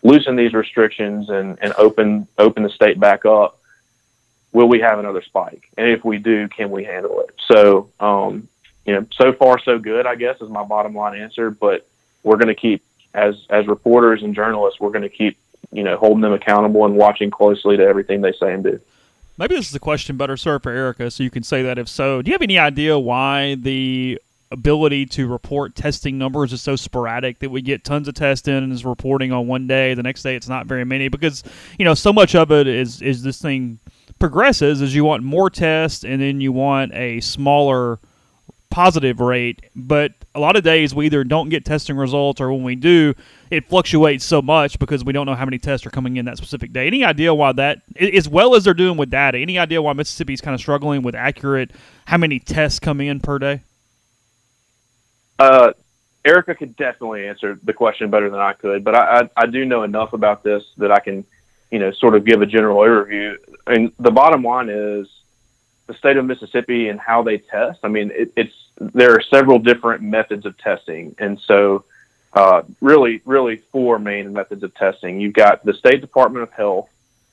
[0.03, 3.59] loosen these restrictions and, and open open the state back up,
[4.51, 5.69] will we have another spike?
[5.77, 7.35] And if we do, can we handle it?
[7.47, 8.47] So, um,
[8.85, 11.51] you know, so far so good, I guess, is my bottom line answer.
[11.51, 11.87] But
[12.23, 15.37] we're going to keep, as as reporters and journalists, we're going to keep,
[15.71, 18.79] you know, holding them accountable and watching closely to everything they say and do.
[19.37, 21.87] Maybe this is a question better served for Erica, so you can say that if
[21.87, 22.21] so.
[22.21, 24.19] Do you have any idea why the
[24.51, 28.63] ability to report testing numbers is so sporadic that we get tons of tests in
[28.63, 31.43] and is reporting on one day, the next day it's not very many because
[31.77, 33.79] you know so much of it is is this thing
[34.19, 37.99] progresses is you want more tests and then you want a smaller
[38.69, 39.61] positive rate.
[39.75, 43.13] But a lot of days we either don't get testing results or when we do,
[43.49, 46.37] it fluctuates so much because we don't know how many tests are coming in that
[46.37, 46.87] specific day.
[46.87, 50.41] Any idea why that, as well as they're doing with data, any idea why Mississippi's
[50.41, 51.71] kind of struggling with accurate
[52.05, 53.61] how many tests come in per day?
[55.39, 55.73] Uh,
[56.25, 59.65] Erica could definitely answer the question better than I could, but I, I, I do
[59.65, 61.25] know enough about this that I can,
[61.71, 63.37] you know, sort of give a general overview.
[63.65, 65.07] And the bottom line is
[65.87, 67.79] the state of Mississippi and how they test.
[67.83, 71.85] I mean, it, it's there are several different methods of testing, and so
[72.33, 75.19] uh, really, really four main methods of testing.
[75.19, 76.89] You've got the State Department of Health,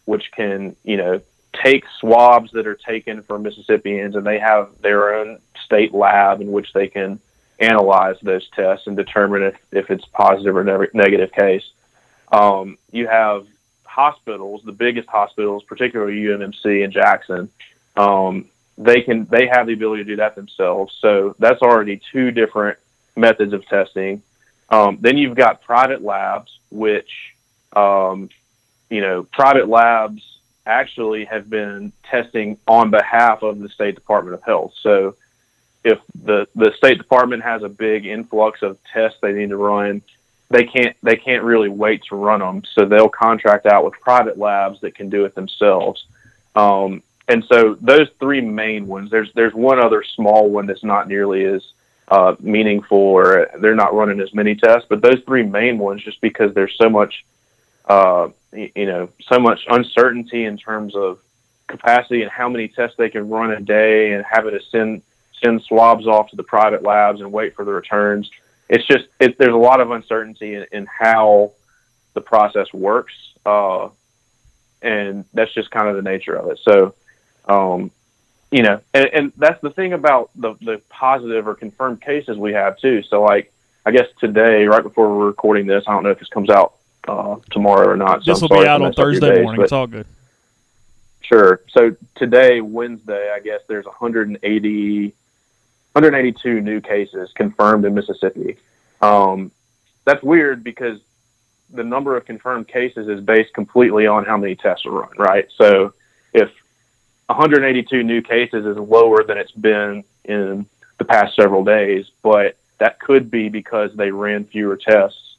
[0.06, 1.20] which can, you know,
[1.52, 6.50] take swabs that are taken from Mississippians, and they have their own state lab in
[6.52, 7.20] which they can
[7.58, 11.64] analyze those tests and determine if, if it's positive or ne- negative case.
[12.32, 13.46] Um, you have
[13.84, 17.48] hospitals, the biggest hospitals, particularly UMMC and Jackson,
[17.96, 20.96] um, they can they have the ability to do that themselves.
[21.00, 22.78] So that's already two different
[23.16, 24.22] methods of testing.
[24.70, 27.10] Um, then you've got private labs, which
[27.74, 28.30] um,
[28.90, 30.22] you know private labs
[30.66, 34.74] actually have been testing on behalf of the State Department of Health.
[34.80, 35.16] So
[35.84, 40.02] if the the State Department has a big influx of tests they need to run,
[40.50, 42.62] they can't they can't really wait to run them.
[42.72, 46.06] So they'll contract out with private labs that can do it themselves.
[46.56, 49.10] Um, and so those three main ones.
[49.10, 51.62] There's there's one other small one that's not nearly as
[52.08, 54.86] uh, meaningful, or they're not running as many tests.
[54.88, 57.24] But those three main ones, just because there's so much,
[57.86, 61.18] uh, you know, so much uncertainty in terms of
[61.66, 65.02] capacity and how many tests they can run a day, and having to send
[65.42, 68.30] send swabs off to the private labs and wait for the returns.
[68.68, 71.52] It's just it, there's a lot of uncertainty in, in how
[72.12, 73.14] the process works,
[73.46, 73.88] uh,
[74.82, 76.58] and that's just kind of the nature of it.
[76.62, 76.94] So
[77.48, 77.90] um,
[78.50, 82.52] you know, and, and that's the thing about the, the positive or confirmed cases we
[82.52, 83.02] have too.
[83.02, 83.52] So like
[83.86, 86.74] I guess today, right before we're recording this, I don't know if this comes out
[87.06, 88.24] uh, tomorrow or not.
[88.24, 89.62] So this will be out on Thursday days, morning.
[89.62, 90.06] It's all good.
[91.20, 91.60] Sure.
[91.70, 95.06] So today, Wednesday, I guess there's 180,
[95.92, 98.56] 182 new cases confirmed in Mississippi.
[99.00, 99.50] Um,
[100.04, 101.00] that's weird because
[101.70, 105.48] the number of confirmed cases is based completely on how many tests are run, right?
[105.56, 105.92] So
[106.32, 106.50] if
[107.26, 110.66] 182 new cases is lower than it's been in
[110.98, 115.36] the past several days, but that could be because they ran fewer tests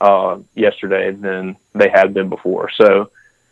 [0.00, 2.70] uh, yesterday than they had been before.
[2.70, 3.10] So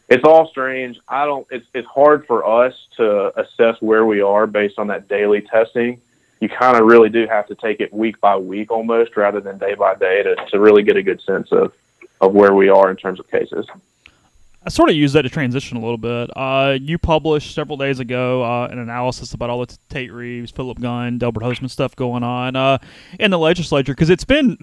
[0.09, 0.99] it's all strange.
[1.09, 1.47] I don't.
[1.51, 6.01] It's it's hard for us to assess where we are based on that daily testing.
[6.41, 9.57] You kind of really do have to take it week by week almost, rather than
[9.59, 11.73] day by day, to to really get a good sense of
[12.21, 13.67] of where we are in terms of cases.
[14.67, 16.31] I sort of use that to transition a little bit.
[16.35, 20.81] Uh, you published several days ago uh, an analysis about all the Tate Reeves, Philip
[20.81, 22.79] Gunn, Delbert Hosemann stuff going on uh,
[23.21, 24.57] in the legislature because it's been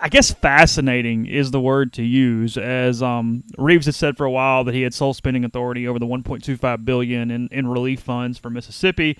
[0.00, 4.30] I guess fascinating is the word to use, as um, Reeves had said for a
[4.30, 8.36] while that he had sole spending authority over the 1.25 billion in, in relief funds
[8.38, 9.18] for Mississippi.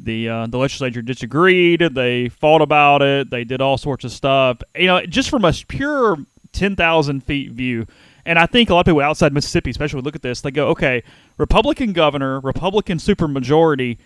[0.00, 1.80] The uh, the legislature disagreed.
[1.80, 3.30] They fought about it.
[3.30, 4.58] They did all sorts of stuff.
[4.74, 6.16] You know, just from a pure
[6.50, 7.86] 10,000 feet view.
[8.26, 10.40] And I think a lot of people outside Mississippi, especially, look at this.
[10.40, 11.02] They go, okay,
[11.36, 13.98] Republican governor, Republican supermajority,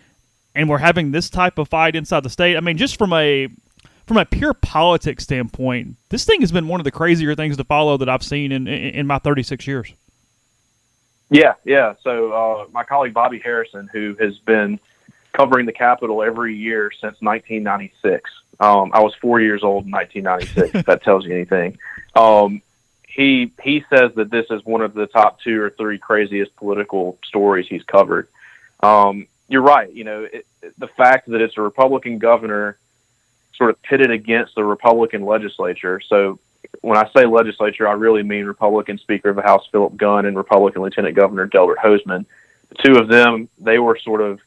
[0.55, 2.57] and we're having this type of fight inside the state.
[2.57, 3.47] I mean, just from a
[4.05, 7.63] from a pure politics standpoint, this thing has been one of the crazier things to
[7.63, 9.93] follow that I've seen in in, in my 36 years.
[11.29, 11.93] Yeah, yeah.
[12.03, 14.79] So uh, my colleague Bobby Harrison, who has been
[15.33, 18.29] covering the Capitol every year since 1996.
[18.59, 20.75] Um, I was four years old in 1996.
[20.75, 21.77] if that tells you anything.
[22.15, 22.61] Um,
[23.09, 27.17] he he says that this is one of the top two or three craziest political
[27.25, 28.27] stories he's covered.
[28.81, 29.91] Um, you're right.
[29.91, 30.45] You know, it,
[30.77, 32.77] the fact that it's a Republican governor
[33.55, 35.99] sort of pitted against the Republican legislature.
[35.99, 36.39] So
[36.81, 40.37] when I say legislature, I really mean Republican Speaker of the House Philip Gunn and
[40.37, 42.25] Republican Lieutenant Governor Delbert Hosemann.
[42.69, 44.39] The two of them, they were sort of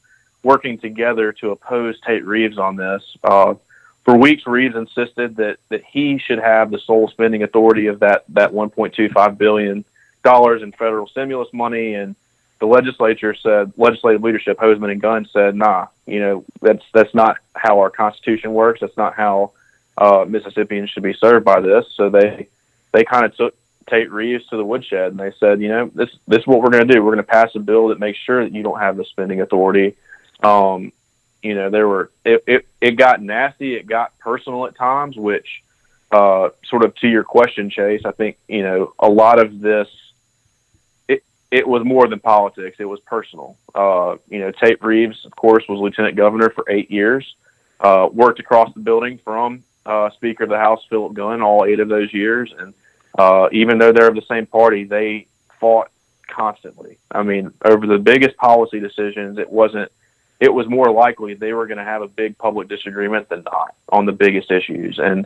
[0.43, 3.03] working together to oppose Tate Reeves on this.
[3.23, 3.55] Uh,
[4.05, 8.25] for weeks, Reeves insisted that that he should have the sole spending authority of that
[8.31, 9.85] that 1.25 billion
[10.23, 12.17] dollars in federal stimulus money, and
[12.59, 17.39] the legislature said, legislative leadership, Hosemann and Gunn said, nah, you know, that's that's not
[17.55, 18.81] how our Constitution works.
[18.81, 19.53] That's not how
[19.99, 21.87] uh, Mississippians should be served by this.
[21.95, 22.49] So they
[22.93, 23.55] they kind of took
[23.89, 26.71] Tate Reeves to the woodshed and they said, you know, this this is what we're
[26.71, 27.03] going to do.
[27.03, 29.41] We're going to pass a bill that makes sure that you don't have the spending
[29.41, 29.97] authority.
[30.43, 30.93] Um,
[31.43, 33.75] you know, there were it, it it got nasty.
[33.75, 35.63] It got personal at times, which
[36.11, 38.03] uh, sort of to your question, Chase.
[38.05, 39.89] I think you know a lot of this
[41.09, 42.77] it it was more than politics.
[42.79, 43.57] It was personal.
[43.75, 47.35] Uh, you know, Tate Reeves, of course, was lieutenant governor for eight years.
[47.81, 51.81] Uh, worked across the building from uh, Speaker of the House Philip Gunn all eight
[51.81, 52.75] of those years, and
[53.19, 55.27] uh, even though they're of the same party, they
[55.59, 55.91] fought
[56.29, 56.99] constantly.
[57.11, 59.91] I mean, over the biggest policy decisions, it wasn't.
[60.43, 63.77] It was more likely they were going to have a big public disagreement than not
[63.89, 65.25] on the biggest issues, and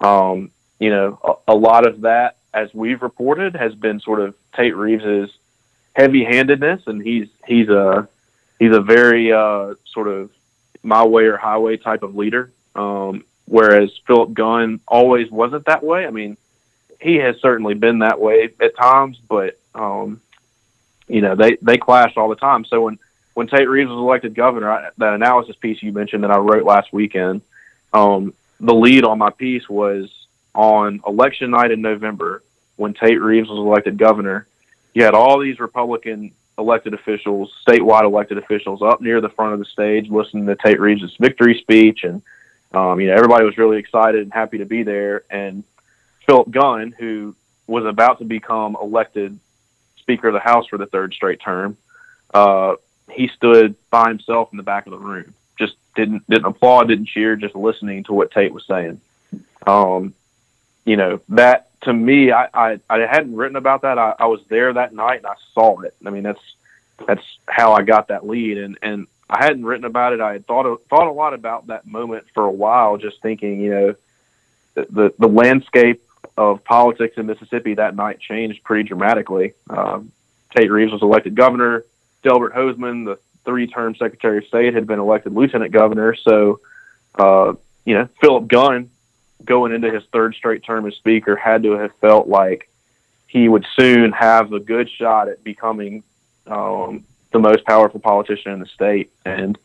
[0.00, 4.34] um, you know, a, a lot of that, as we've reported, has been sort of
[4.54, 5.30] Tate Reeves's
[5.94, 8.08] heavy-handedness, and he's he's a
[8.58, 10.30] he's a very uh, sort of
[10.82, 12.52] my way or highway type of leader.
[12.74, 16.06] Um, whereas Philip Gunn always wasn't that way.
[16.06, 16.36] I mean,
[17.00, 20.20] he has certainly been that way at times, but um,
[21.08, 22.66] you know they they clashed all the time.
[22.66, 22.98] So when
[23.38, 26.64] when Tate Reeves was elected governor, I, that analysis piece you mentioned that I wrote
[26.64, 27.42] last weekend,
[27.92, 30.10] um, the lead on my piece was
[30.54, 32.42] on election night in November
[32.76, 34.46] when Tate Reeves was elected governor
[34.98, 39.60] you had all these Republican elected officials, statewide elected officials, up near the front of
[39.60, 42.20] the stage listening to Tate Reeves' victory speech, and
[42.72, 45.22] um, you know everybody was really excited and happy to be there.
[45.30, 45.62] And
[46.26, 47.36] Philip Gunn, who
[47.68, 49.38] was about to become elected
[49.98, 51.76] Speaker of the House for the third straight term,
[52.34, 52.74] uh,
[53.10, 57.08] he stood by himself in the back of the room, just didn't didn't applaud, didn't
[57.08, 59.00] cheer, just listening to what Tate was saying.
[59.66, 60.14] Um,
[60.84, 63.98] you know that to me, I, I, I hadn't written about that.
[63.98, 65.94] I, I was there that night and I saw it.
[66.04, 66.40] I mean, that's
[67.06, 70.20] that's how I got that lead, and and I hadn't written about it.
[70.20, 73.70] I had thought thought a lot about that moment for a while, just thinking, you
[73.70, 73.94] know,
[74.74, 76.02] the the, the landscape
[76.36, 79.54] of politics in Mississippi that night changed pretty dramatically.
[79.68, 80.12] Um,
[80.56, 81.84] Tate Reeves was elected governor.
[82.22, 86.14] Delbert Hosemann, the three-term Secretary of State, had been elected lieutenant governor.
[86.14, 86.60] So,
[87.14, 87.54] uh,
[87.84, 88.90] you know, Philip Gunn
[89.44, 92.68] going into his third straight term as Speaker, had to have felt like
[93.26, 96.02] he would soon have a good shot at becoming
[96.46, 99.10] um, the most powerful politician in the state.
[99.24, 99.58] And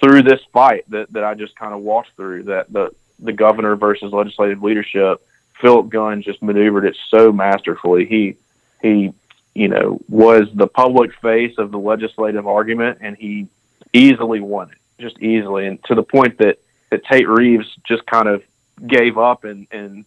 [0.00, 3.76] through this fight that, that I just kind of walked through, that the the governor
[3.76, 5.24] versus legislative leadership,
[5.60, 8.06] Philip Gunn just maneuvered it so masterfully.
[8.06, 8.36] He
[8.80, 9.12] he
[9.54, 13.48] you know was the public face of the legislative argument, and he
[13.92, 16.58] easily won it, just easily, and to the point that
[16.90, 18.42] that Tate Reeves just kind of
[18.86, 20.04] gave up and and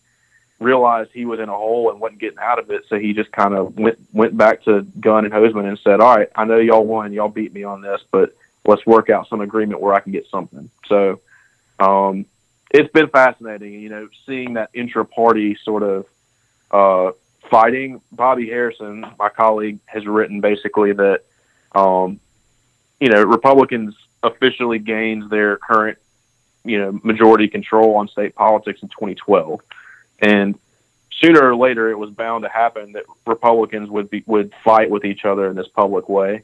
[0.59, 2.85] realized he was in a hole and wasn't getting out of it.
[2.87, 6.15] So he just kind of went went back to Gunn and Hosemann and said, "All
[6.15, 8.35] right, I know y'all won, y'all beat me on this, but
[8.65, 11.19] let's work out some agreement where I can get something." So
[11.79, 12.25] um,
[12.71, 16.05] it's been fascinating, you know, seeing that intra-party sort of
[16.71, 17.11] uh,
[17.49, 18.01] fighting.
[18.11, 21.21] Bobby Harrison, my colleague, has written basically that
[21.73, 22.19] um,
[22.99, 25.97] you know Republicans officially gained their current
[26.63, 29.61] you know majority control on state politics in 2012
[30.19, 30.57] and
[31.21, 35.05] sooner or later, it was bound to happen that Republicans would be would fight with
[35.05, 36.43] each other in this public way.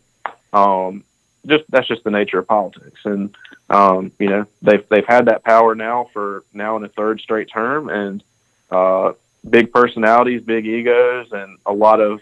[0.54, 1.04] Um,
[1.46, 3.36] just that's just the nature of politics, and
[3.70, 7.50] um, you know they've they've had that power now for now in a third straight
[7.52, 8.24] term, and
[8.70, 9.14] uh,
[9.48, 12.22] big personalities, big egos, and a lot of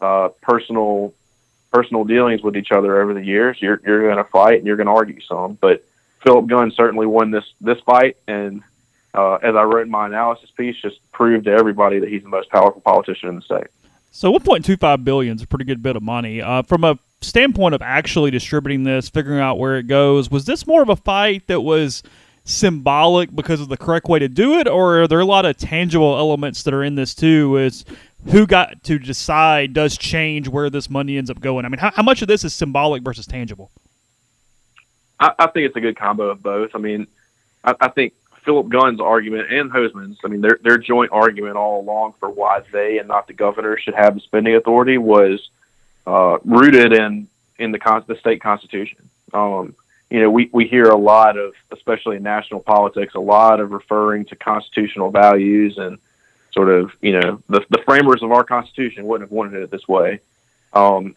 [0.00, 1.14] uh, personal
[1.72, 3.56] personal dealings with each other over the years.
[3.60, 5.84] You're you're going to fight and you're going to argue some, but
[6.22, 8.62] Philip Gunn certainly won this this fight, and
[9.14, 12.28] uh, as I wrote in my analysis piece, just proved to everybody that he's the
[12.28, 13.68] most powerful politician in the state.
[14.10, 16.40] So 1.25 billion is a pretty good bit of money.
[16.40, 20.66] Uh, from a standpoint of actually distributing this, figuring out where it goes, was this
[20.66, 22.02] more of a fight that was
[22.44, 25.56] symbolic because of the correct way to do it, or are there a lot of
[25.56, 27.56] tangible elements that are in this too?
[27.56, 27.84] Is
[28.26, 31.64] who got to decide does change where this money ends up going?
[31.64, 33.70] I mean, how, how much of this is symbolic versus tangible?
[35.18, 36.70] I, I think it's a good combo of both.
[36.74, 37.06] I mean,
[37.64, 38.14] I, I think
[38.44, 42.60] Philip Gunn's argument and Hosemann's, I mean, their their joint argument all along for why
[42.72, 45.48] they and not the governor should have the spending authority was
[46.06, 47.28] uh, rooted in
[47.58, 49.08] in the con- the state constitution.
[49.32, 49.74] Um,
[50.14, 53.72] you know, we we hear a lot of, especially in national politics, a lot of
[53.72, 55.98] referring to constitutional values and
[56.52, 59.88] sort of, you know, the the framers of our constitution wouldn't have wanted it this
[59.88, 60.20] way.
[60.72, 61.16] Um,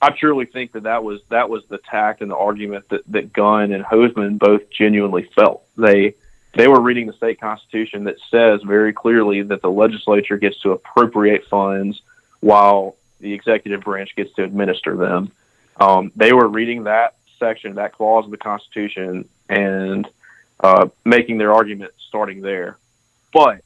[0.00, 3.34] I truly think that that was that was the tact and the argument that that
[3.34, 5.64] Gunn and Hosemann both genuinely felt.
[5.76, 6.14] They
[6.54, 10.72] they were reading the state constitution that says very clearly that the legislature gets to
[10.72, 12.00] appropriate funds
[12.40, 15.32] while the executive branch gets to administer them.
[15.78, 20.06] Um, they were reading that section, of that clause of the Constitution, and
[20.60, 22.78] uh, making their argument starting there.
[23.32, 23.62] But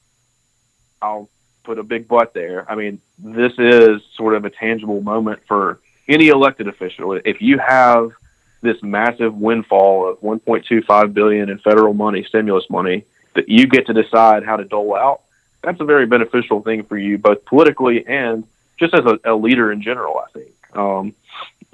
[1.03, 1.29] I'll
[1.65, 2.71] put a big but there.
[2.71, 7.13] I mean, this is sort of a tangible moment for any elected official.
[7.25, 8.13] If you have–
[8.67, 13.05] this massive windfall of 1.25 billion in federal money, stimulus money
[13.35, 15.23] that you get to decide how to dole out.
[15.63, 18.45] That's a very beneficial thing for you, both politically and
[18.79, 20.19] just as a, a leader in general.
[20.19, 21.15] I think, um,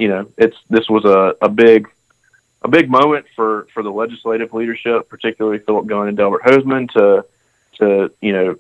[0.03, 1.89] you know, it's this was a, a big
[2.63, 7.25] a big moment for for the legislative leadership, particularly Philip Gunn and Delbert Hosemann, to
[7.79, 8.57] to you know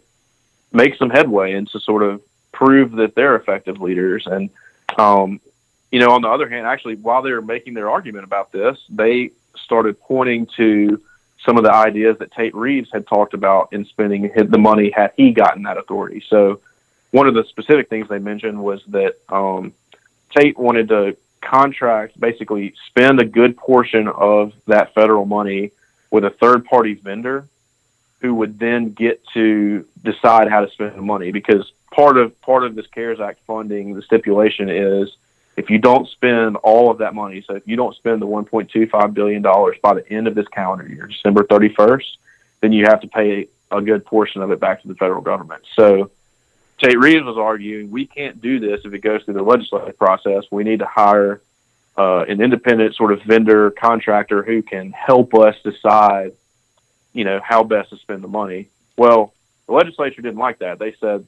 [0.72, 2.22] make some headway and to sort of
[2.52, 4.28] prove that they're effective leaders.
[4.28, 4.50] And
[4.96, 5.40] um,
[5.90, 8.78] you know, on the other hand, actually, while they were making their argument about this,
[8.88, 11.02] they started pointing to
[11.44, 15.10] some of the ideas that Tate Reeves had talked about in spending the money had
[15.16, 16.22] he gotten that authority.
[16.28, 16.60] So,
[17.10, 19.72] one of the specific things they mentioned was that um,
[20.36, 25.72] Tate wanted to contract, basically spend a good portion of that federal money
[26.10, 27.46] with a third party vendor
[28.20, 32.64] who would then get to decide how to spend the money because part of part
[32.64, 35.16] of this CARES Act funding, the stipulation is
[35.56, 39.14] if you don't spend all of that money, so if you don't spend the $1.25
[39.14, 42.16] billion by the end of this calendar year, December 31st,
[42.60, 45.62] then you have to pay a good portion of it back to the federal government.
[45.74, 46.10] So
[46.82, 50.44] Tate Reeves was arguing we can't do this if it goes through the legislative process.
[50.50, 51.40] We need to hire
[51.96, 56.32] uh, an independent sort of vendor contractor who can help us decide,
[57.12, 58.68] you know, how best to spend the money.
[58.96, 59.32] Well,
[59.66, 60.80] the legislature didn't like that.
[60.80, 61.24] They said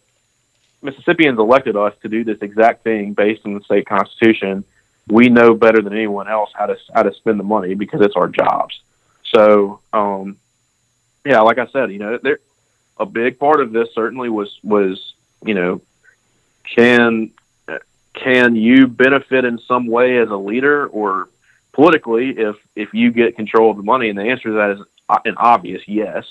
[0.83, 4.65] Mississippians elected us to do this exact thing based on the state constitution.
[5.07, 8.17] We know better than anyone else how to how to spend the money because it's
[8.17, 8.81] our jobs.
[9.27, 10.37] So, um,
[11.25, 12.39] yeah, like I said, you know, there
[12.99, 15.14] a big part of this certainly was was
[15.45, 15.81] you know,
[16.65, 17.31] can
[18.15, 21.29] can you benefit in some way as a leader or
[21.73, 24.09] politically if if you get control of the money?
[24.09, 24.81] And the answer to that is
[25.25, 26.25] an obvious yes.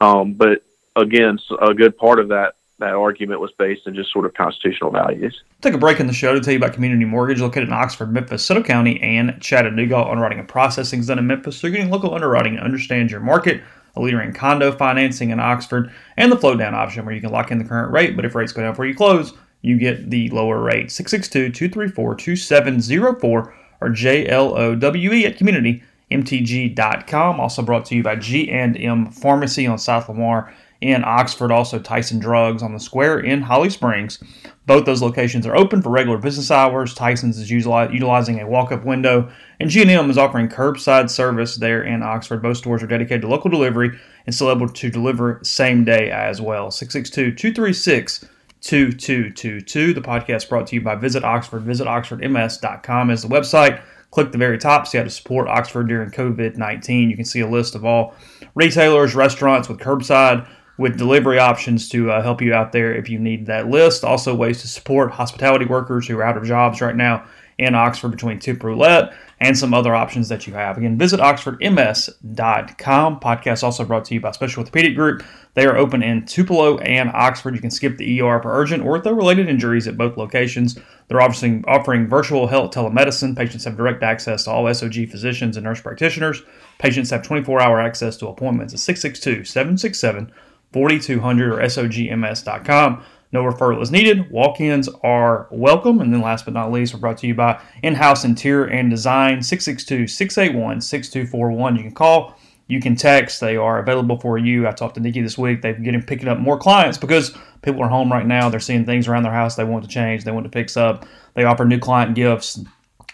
[0.00, 0.62] Um, but
[0.96, 4.90] again, a good part of that that argument was based in just sort of constitutional
[4.90, 5.42] values.
[5.60, 8.12] Take a break in the show to tell you about Community Mortgage located in Oxford,
[8.12, 9.98] Memphis, Soto County, and Chattanooga.
[9.98, 13.20] Underwriting and processing is done in Memphis, so you're getting local underwriting and understand your
[13.20, 13.62] market.
[14.02, 17.50] Leader in condo financing in Oxford, and the float down option where you can lock
[17.50, 19.32] in the current rate, but if rates go down before you close,
[19.62, 20.90] you get the lower rate.
[20.90, 27.40] 662 234 2704 or JLOWE at Community mtg.com.
[27.40, 32.62] Also brought to you by G&M Pharmacy on South Lamar in Oxford, also Tyson Drugs
[32.62, 34.22] on the Square in Holly Springs.
[34.66, 36.94] Both those locations are open for regular business hours.
[36.94, 39.30] Tyson's is utilizing a walk-up window,
[39.60, 42.42] and G&M is offering curbside service there in Oxford.
[42.42, 46.40] Both stores are dedicated to local delivery and still able to deliver same day as
[46.40, 46.68] well.
[46.68, 48.28] 662-236
[48.60, 49.94] 2222.
[49.94, 51.64] The podcast brought to you by Visit Oxford.
[51.64, 53.82] VisitOxfordMS.com is the website.
[54.10, 57.10] Click the very top, see how to support Oxford during COVID 19.
[57.10, 58.14] You can see a list of all
[58.54, 60.48] retailers, restaurants with curbside,
[60.78, 64.04] with delivery options to uh, help you out there if you need that list.
[64.04, 67.24] Also, ways to support hospitality workers who are out of jobs right now
[67.58, 70.78] in Oxford between Tip Roulette and some other options that you have.
[70.78, 73.20] Again, visit oxfordms.com.
[73.20, 75.22] Podcast also brought to you by Special Orthopedic Group.
[75.54, 77.54] They are open in Tupelo and Oxford.
[77.54, 80.78] You can skip the ER for urgent ortho-related injuries at both locations.
[81.08, 83.36] They're obviously offering virtual health telemedicine.
[83.36, 86.42] Patients have direct access to all SOG physicians and nurse practitioners.
[86.78, 90.30] Patients have 24-hour access to appointments at 662-767
[90.72, 93.04] 4200 or SOGMS.com.
[93.30, 94.30] No referral is needed.
[94.30, 96.00] Walk ins are welcome.
[96.00, 98.88] And then, last but not least, we're brought to you by In House Interior and
[98.88, 101.76] Design 662 681 6241.
[101.76, 103.40] You can call, you can text.
[103.40, 104.66] They are available for you.
[104.66, 105.60] I talked to Nikki this week.
[105.60, 108.48] They're getting picking up more clients because people are home right now.
[108.48, 111.04] They're seeing things around their house they want to change, they want to fix up.
[111.34, 112.60] They offer new client gifts.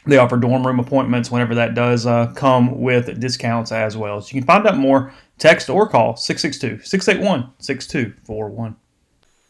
[0.07, 4.21] They offer dorm room appointments whenever that does uh, come with discounts as well.
[4.21, 8.77] So you can find out more, text or call 662 681 6241.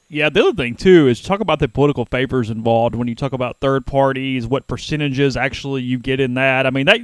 [0.09, 3.33] Yeah, the other thing too is talk about the political favors involved when you talk
[3.33, 6.67] about third parties, what percentages actually you get in that.
[6.67, 7.01] I mean that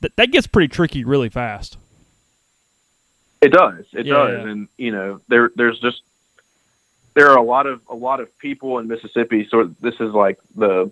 [0.00, 1.78] that, that gets pretty tricky really fast.
[3.40, 3.86] It does.
[3.92, 4.44] It Yeah, does.
[4.44, 4.50] yeah.
[4.50, 6.02] And you know, there there's just
[7.14, 9.46] there are a lot of a lot of people in Mississippi.
[9.50, 10.90] So this is like the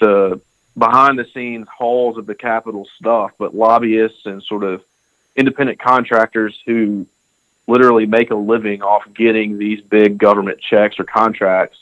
[0.00, 0.40] the
[0.78, 4.82] behind the scenes halls of the Capitol stuff, but lobbyists and sort of
[5.36, 7.06] independent contractors who
[7.66, 11.78] literally make a living off getting these big government checks or contracts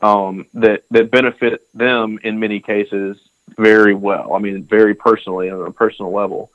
[0.00, 3.18] um, that that benefit them in many cases
[3.56, 4.34] very well.
[4.34, 6.50] I mean, very personally on a personal level.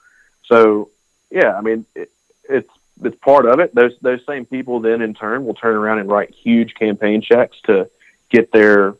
[0.45, 0.89] So
[1.29, 2.11] yeah, I mean, it,
[2.49, 2.69] it's
[3.03, 3.73] it's part of it.
[3.73, 7.59] Those those same people then in turn will turn around and write huge campaign checks
[7.61, 7.89] to
[8.29, 8.95] get their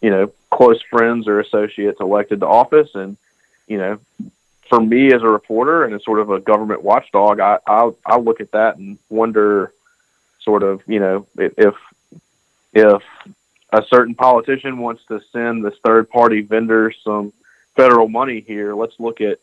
[0.00, 3.16] you know close friends or associates elected to office, and
[3.66, 3.98] you know.
[4.72, 8.16] For me as a reporter and as sort of a government watchdog, I, I I
[8.16, 9.74] look at that and wonder,
[10.40, 11.74] sort of, you know, if
[12.72, 13.02] if
[13.70, 17.34] a certain politician wants to send this third party vendor some
[17.76, 19.40] federal money here, let's look at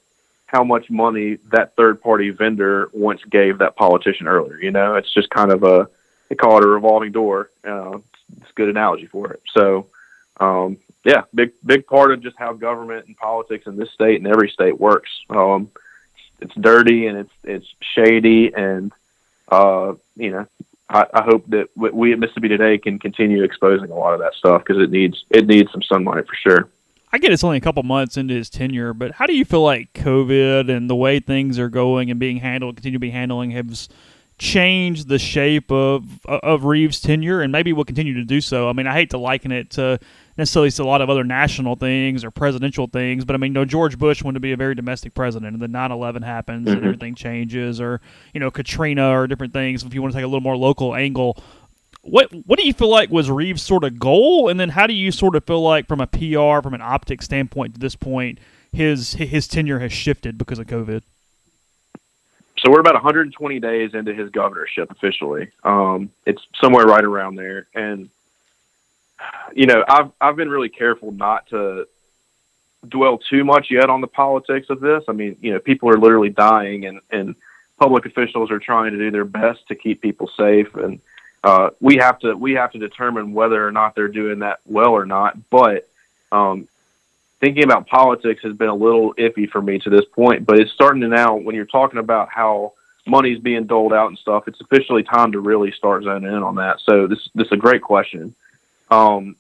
[0.48, 4.60] how much money that third party vendor once gave that politician earlier.
[4.60, 5.88] You know, it's just kind of a
[6.30, 7.52] they call it a revolving door.
[7.64, 8.00] Uh,
[8.42, 9.44] it's a good analogy for it.
[9.54, 9.86] So,
[10.40, 14.28] um, yeah, big big part of just how government and politics in this state and
[14.28, 15.10] every state works.
[15.30, 15.72] Um,
[16.41, 18.91] it's dirty and it's it's shady and
[19.50, 20.47] uh, you know
[20.89, 24.34] I, I hope that we at Mississippi Today can continue exposing a lot of that
[24.34, 26.70] stuff because it needs it needs some sunlight for sure.
[27.12, 29.64] I get it's only a couple months into his tenure, but how do you feel
[29.64, 33.52] like COVID and the way things are going and being handled, continue to be handling,
[33.52, 33.89] has
[34.38, 38.70] changed the shape of of Reeves' tenure, and maybe will continue to do so?
[38.70, 40.00] I mean, I hate to liken it to
[40.40, 43.66] necessarily a lot of other national things or presidential things, but I mean, you know,
[43.66, 46.86] George Bush wanted to be a very domestic president, and then 9-11 happens and Mhm.
[46.86, 48.02] everything changes, or
[48.34, 49.84] you know, Katrina or different things.
[49.84, 51.38] If you want to take a little more local angle,
[52.02, 54.94] what what do you feel like was Reeves' sort of goal, and then how do
[54.94, 58.40] you sort of feel like from a PR, from an optics standpoint, to this point,
[58.72, 61.04] his his tenure has shifted because of COVID?
[62.60, 65.50] So we're about 120 days into his governorship officially.
[65.64, 68.10] Um, it's somewhere right around there, and
[69.53, 71.88] you know, I've I've been really careful not to
[72.88, 75.03] dwell too much yet on the politics of this.
[75.07, 77.36] I mean, you know, people are literally dying, and and
[77.78, 80.99] public officials are trying to do their best to keep people safe, and
[81.43, 84.91] uh, we have to we have to determine whether or not they're doing that well
[84.91, 85.38] or not.
[85.49, 85.89] But
[86.32, 86.67] um,
[87.39, 90.72] thinking about politics has been a little iffy for me to this point, but it's
[90.72, 92.74] starting to now when you're talking about how
[93.07, 96.55] money's being doled out and stuff, it's officially time to really start zoning in on
[96.55, 96.80] that.
[96.82, 98.36] So this this is a great question.
[98.90, 99.36] Um,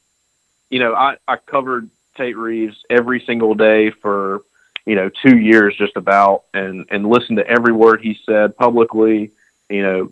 [0.69, 4.41] you know, I, I covered Tate Reeves every single day for,
[4.85, 9.31] you know, two years just about and, and listened to every word he said publicly,
[9.69, 10.11] you know,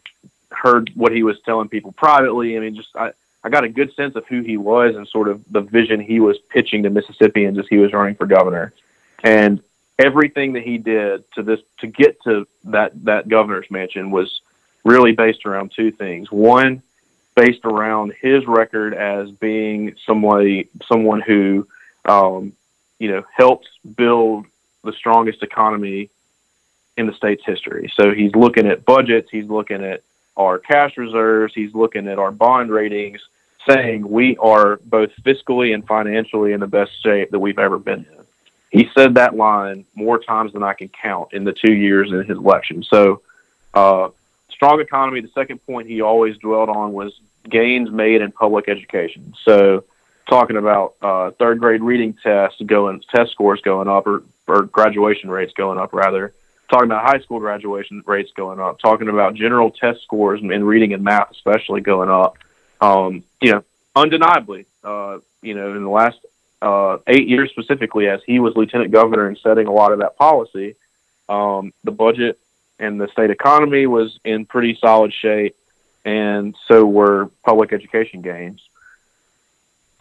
[0.52, 2.58] heard what he was telling people privately.
[2.58, 3.12] I mean, just I,
[3.44, 6.20] I got a good sense of who he was and sort of the vision he
[6.20, 8.74] was pitching to Mississippians as he was running for governor.
[9.24, 9.62] And
[10.00, 14.42] everything that he did to this to get to that that governor's mansion was
[14.84, 16.32] really based around two things.
[16.32, 16.82] One,
[17.38, 21.68] based around his record as being somebody someone who
[22.06, 22.52] um,
[22.98, 24.46] you know helped build
[24.84, 26.10] the strongest economy
[26.98, 27.92] in the state's history.
[27.94, 30.02] So he's looking at budgets, he's looking at
[30.36, 33.22] our cash reserves, he's looking at our bond ratings,
[33.70, 38.00] saying we are both fiscally and financially in the best shape that we've ever been
[38.00, 38.26] in.
[38.72, 42.24] He said that line more times than I can count in the two years in
[42.26, 42.84] his election.
[42.84, 43.22] So,
[43.76, 44.10] uh,
[44.50, 45.22] strong economy.
[45.22, 47.20] The second point he always dwelled on was
[47.50, 49.34] gains made in public education.
[49.43, 49.84] So,
[50.30, 55.30] talking about uh, third grade reading tests going, test scores going up, or, or graduation
[55.30, 56.34] rates going up, rather.
[56.70, 58.80] Talking about high school graduation rates going up.
[58.80, 62.38] Talking about general test scores in reading and math, especially going up.
[62.82, 63.64] Um, you know,
[63.95, 66.18] undeniably, uh, you know, in the last
[66.62, 70.18] uh, eight years specifically, as he was lieutenant governor and setting a lot of that
[70.18, 70.76] policy,
[71.30, 72.38] um, the budget
[72.80, 75.56] and the state economy was in pretty solid shape,
[76.06, 78.62] and so were public education gains.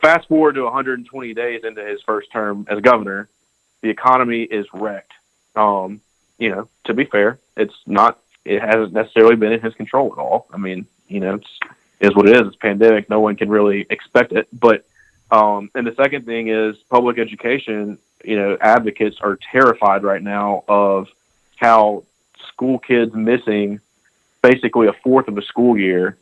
[0.00, 3.28] Fast forward to 120 days into his first term as governor,
[3.82, 5.12] the economy is wrecked.
[5.54, 6.00] Um,
[6.38, 8.18] you know, to be fair, it's not.
[8.44, 10.46] It hasn't necessarily been in his control at all.
[10.52, 11.58] I mean, you know, it's
[12.00, 12.46] is what it is.
[12.48, 13.08] It's pandemic.
[13.08, 14.48] No one can really expect it.
[14.52, 14.84] But
[15.30, 17.98] um, and the second thing is public education.
[18.24, 21.08] You know, advocates are terrified right now of
[21.56, 22.04] how
[22.56, 23.80] school kids missing
[24.42, 26.16] basically a fourth of a school year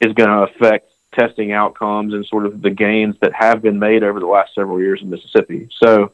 [0.00, 4.02] is going to affect testing outcomes and sort of the gains that have been made
[4.02, 5.68] over the last several years in Mississippi.
[5.78, 6.12] So,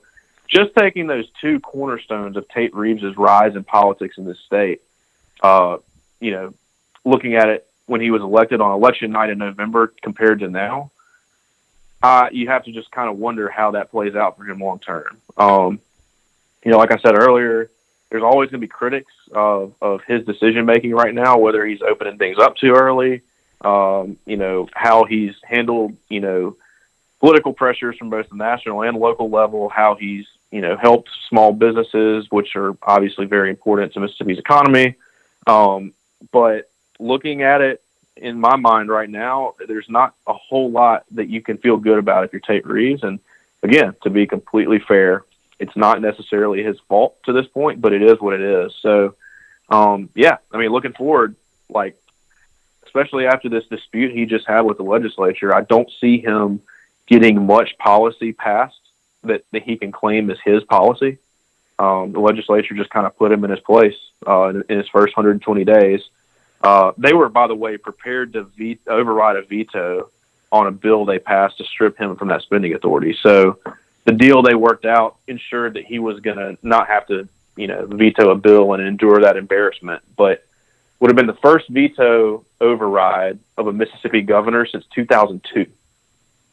[0.49, 4.83] just taking those two cornerstones of Tate Reeves's rise in politics in this state,
[5.43, 5.77] uh,
[6.19, 6.53] you know,
[7.05, 10.91] looking at it when he was elected on election night in November compared to now,
[12.03, 14.81] uh, you have to just kind of wonder how that plays out for him long
[14.81, 15.19] term.
[15.37, 15.79] Um,
[16.65, 17.71] you know, like I said earlier,
[18.11, 21.81] there's always going to be critics of, of his decision making right now, whether he's
[21.83, 23.23] opening things up too early,
[23.61, 26.57] um, you know, how he's handled, you know,
[27.21, 31.53] political pressures from both the national and local level, how he's, you know, helped small
[31.53, 34.97] businesses, which are obviously very important to Mississippi's economy.
[35.47, 35.93] Um,
[36.33, 37.83] but looking at it
[38.17, 41.99] in my mind right now, there's not a whole lot that you can feel good
[41.99, 43.05] about if you're Tate Reeves.
[43.05, 43.21] And
[43.63, 45.25] again, to be completely fair,
[45.61, 48.75] it's not necessarily his fault to this point, but it is what it is.
[48.81, 49.15] So,
[49.69, 51.37] um, yeah, I mean, looking forward,
[51.69, 51.97] like,
[52.87, 56.63] especially after this dispute he just had with the legislature, I don't see him
[57.07, 58.81] getting much policy passed
[59.23, 61.19] that, that he can claim is his policy.
[61.79, 63.97] Um, the legislature just kind of put him in his place
[64.27, 66.01] uh, in, in his first 120 days.
[66.63, 70.11] Uh, they were, by the way, prepared to ve- override a veto
[70.53, 73.17] on a bill they passed to strip him from that spending authority.
[73.23, 73.59] So
[74.05, 77.67] the deal they worked out ensured that he was going to not have to, you
[77.67, 80.03] know, veto a bill and endure that embarrassment.
[80.17, 80.45] But
[80.99, 85.67] would have been the first veto override of a Mississippi governor since 2002,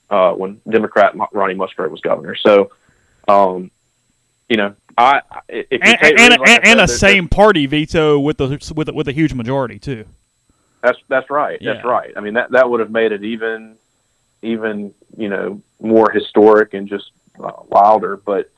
[0.10, 2.36] uh, when Democrat Ronnie Musgrove was governor.
[2.36, 2.72] So,
[3.28, 3.72] um,
[4.50, 8.74] you know, I if and, and, like and, and a same party veto with the
[8.76, 10.06] with a, with a huge majority too.
[10.82, 11.62] That's that's right.
[11.62, 11.74] Yeah.
[11.74, 12.14] That's right.
[12.16, 13.76] I mean that that would have made it even
[14.41, 18.18] even you know more historic and just uh, wilder.
[18.18, 18.50] But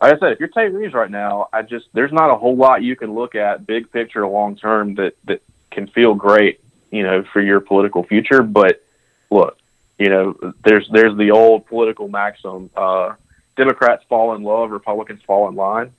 [0.00, 2.56] like I said, if you're Tate Reeves right now, I just there's not a whole
[2.56, 6.60] lot you can look at big picture, long term that that can feel great,
[6.90, 8.42] you know, for your political future.
[8.42, 8.82] But
[9.30, 9.58] look,
[9.98, 12.70] you know, there's there's the old political maxim.
[12.76, 13.14] Uh,
[13.56, 15.92] Democrats fall in love, Republicans fall in line.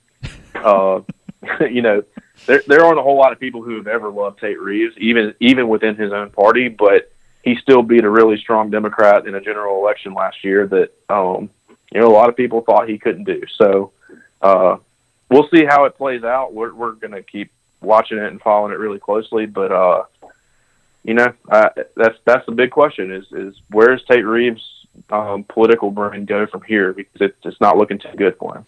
[0.54, 1.00] Uh,
[1.60, 2.02] you know,
[2.46, 5.34] there there aren't a whole lot of people who have ever loved Tate Reeves, even
[5.38, 6.68] even within his own party.
[6.68, 7.12] But
[7.42, 11.50] he still beat a really strong Democrat in a general election last year that um,
[11.92, 13.42] you know a lot of people thought he couldn't do.
[13.56, 13.92] So
[14.40, 14.76] uh,
[15.28, 16.54] we'll see how it plays out.
[16.54, 20.04] We're we're going to keep watching it and following it really closely, but uh,
[21.04, 25.90] you know uh, that's that's the big question: is is where's Tate Reeves um, political
[25.90, 28.64] brain go from here because it's, it's not looking too good for him.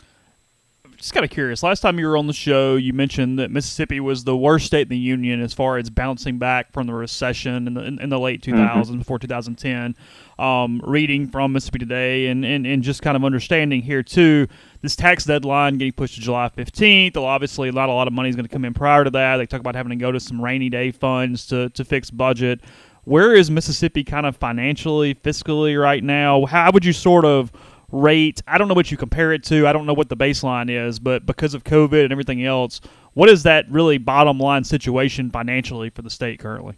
[0.96, 1.62] Just kind of curious.
[1.62, 4.82] Last time you were on the show, you mentioned that Mississippi was the worst state
[4.82, 8.08] in the union as far as bouncing back from the recession in the in, in
[8.08, 8.98] the late 2000s mm-hmm.
[8.98, 9.96] before 2010.
[10.38, 14.48] Um, reading from Mississippi Today and, and, and just kind of understanding here too,
[14.82, 17.16] this tax deadline getting pushed to July 15th.
[17.16, 19.36] Obviously, not a lot of money is going to come in prior to that.
[19.36, 22.60] They talk about having to go to some rainy day funds to, to fix budget
[23.04, 26.46] where is Mississippi kind of financially, fiscally right now?
[26.46, 27.52] How would you sort of
[27.94, 28.42] rate?
[28.46, 29.66] I don't know what you compare it to.
[29.66, 32.80] I don't know what the baseline is, but because of COVID and everything else,
[33.14, 36.76] what is that really bottom line situation financially for the state currently?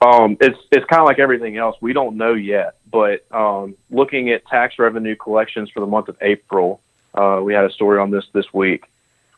[0.00, 1.76] Um, it's it's kind of like everything else.
[1.80, 6.16] We don't know yet, but um, looking at tax revenue collections for the month of
[6.20, 6.80] April,
[7.14, 8.84] uh, we had a story on this this week.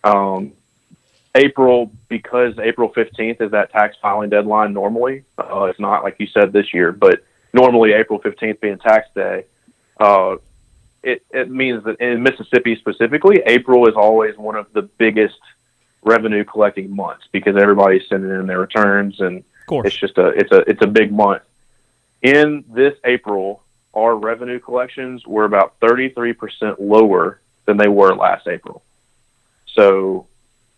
[0.04, 0.52] Um,
[1.34, 5.24] April, because April 15th is that tax filing deadline normally.
[5.36, 9.44] Uh, it's not like you said this year, but normally April 15th being tax day,
[9.98, 10.36] uh,
[11.02, 15.38] it, it means that in Mississippi specifically, April is always one of the biggest
[16.02, 19.42] revenue collecting months because everybody's sending in their returns and
[19.86, 21.42] it's just a it's a it's a big month.
[22.22, 23.62] In this April,
[23.94, 28.82] our revenue collections were about 33% lower than they were last April.
[29.72, 30.26] So,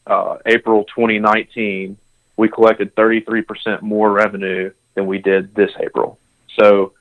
[0.06, 1.96] uh, April 2019,
[2.36, 6.18] we collected 33% more revenue than we did this April.
[6.58, 6.92] So,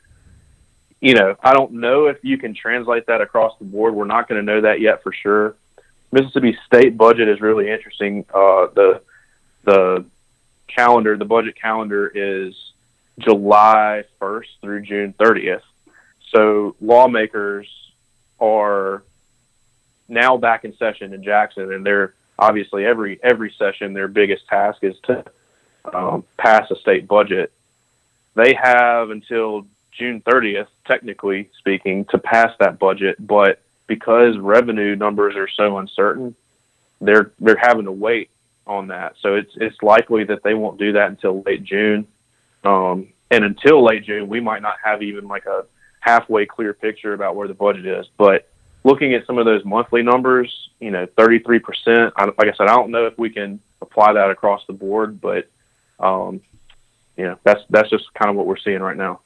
[1.05, 3.93] you know, I don't know if you can translate that across the board.
[3.93, 5.55] We're not going to know that yet for sure.
[6.11, 8.25] Mississippi state budget is really interesting.
[8.33, 9.01] Uh, the
[9.65, 10.05] the
[10.65, 12.55] calendar, the budget calendar is
[13.19, 15.61] July 1st through June 30th.
[16.31, 17.67] So lawmakers
[18.39, 19.03] are
[20.09, 24.83] now back in session in Jackson, and they're obviously every every session their biggest task
[24.83, 25.23] is to
[25.93, 27.51] um, pass a state budget.
[28.33, 29.67] They have until
[29.97, 36.35] June 30th, technically speaking, to pass that budget, but because revenue numbers are so uncertain,
[37.01, 38.29] they're they're having to wait
[38.65, 39.15] on that.
[39.21, 42.07] So it's it's likely that they won't do that until late June.
[42.63, 45.65] Um, and until late June, we might not have even like a
[45.99, 48.07] halfway clear picture about where the budget is.
[48.17, 48.47] But
[48.83, 52.91] looking at some of those monthly numbers, you know, 33%, like I said, I don't
[52.91, 55.47] know if we can apply that across the board, but,
[55.99, 56.41] um,
[57.17, 59.21] you know, that's, that's just kind of what we're seeing right now.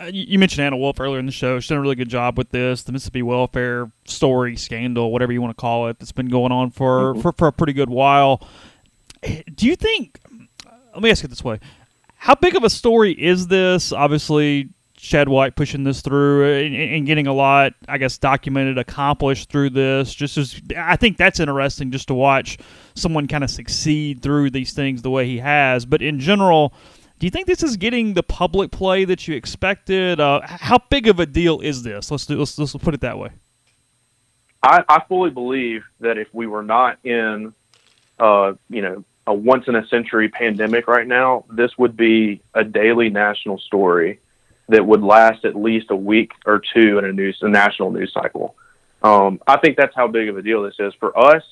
[0.00, 1.60] Uh, you mentioned Anna Wolfe earlier in the show.
[1.60, 2.82] She's done a really good job with this.
[2.84, 6.70] The Mississippi welfare story, scandal, whatever you want to call it, that's been going on
[6.70, 7.20] for, mm-hmm.
[7.20, 8.40] for, for a pretty good while.
[9.22, 10.18] Eh, do you think?
[10.66, 11.60] Uh, let me ask it this way:
[12.14, 13.92] How big of a story is this?
[13.92, 19.50] Obviously, Shad White pushing this through and, and getting a lot, I guess, documented, accomplished
[19.50, 20.14] through this.
[20.14, 22.56] Just as I think that's interesting, just to watch
[22.94, 25.84] someone kind of succeed through these things the way he has.
[25.84, 26.72] But in general.
[27.20, 30.20] Do you think this is getting the public play that you expected?
[30.20, 32.10] Uh, how big of a deal is this?
[32.10, 33.28] Let's do, let's, let's put it that way.
[34.62, 37.52] I, I fully believe that if we were not in,
[38.18, 42.64] uh, you know, a once in a century pandemic right now, this would be a
[42.64, 44.18] daily national story
[44.70, 48.14] that would last at least a week or two in a news, a national news
[48.14, 48.56] cycle.
[49.02, 51.42] Um, I think that's how big of a deal this is for us.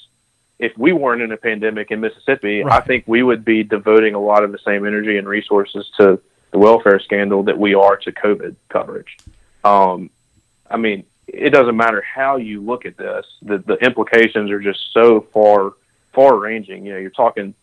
[0.58, 2.82] If we weren't in a pandemic in Mississippi, Right.
[2.82, 6.20] I think we would be devoting a lot of the same energy and resources to
[6.50, 9.18] the welfare scandal that we are to COVID coverage.
[9.64, 10.10] Um,
[10.70, 14.80] I mean, it doesn't matter how you look at this; the the implications are just
[14.92, 15.74] so far
[16.12, 16.86] far ranging.
[16.86, 17.54] You know, you're talking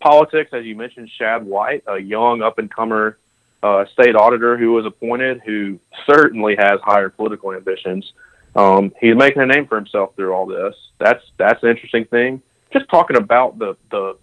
[0.00, 3.16] politics, as you mentioned, Shad White, a young up and comer
[3.62, 8.12] uh, state auditor who was appointed, who certainly has higher political ambitions.
[8.56, 10.74] Um, he's making a name for himself through all this.
[10.98, 12.42] That's that's an interesting thing.
[12.72, 14.16] Just talking about the the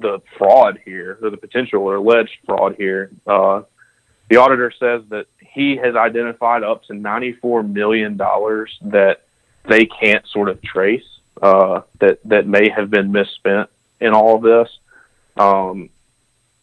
[0.00, 3.10] the fraud here, or the potential or alleged fraud here.
[3.26, 3.62] Uh,
[4.28, 9.20] the auditor says that he has identified up to $94 million that
[9.68, 11.04] they can't sort of trace
[11.40, 13.68] uh, that that may have been misspent
[14.00, 14.78] in all of this.
[15.36, 15.90] Um,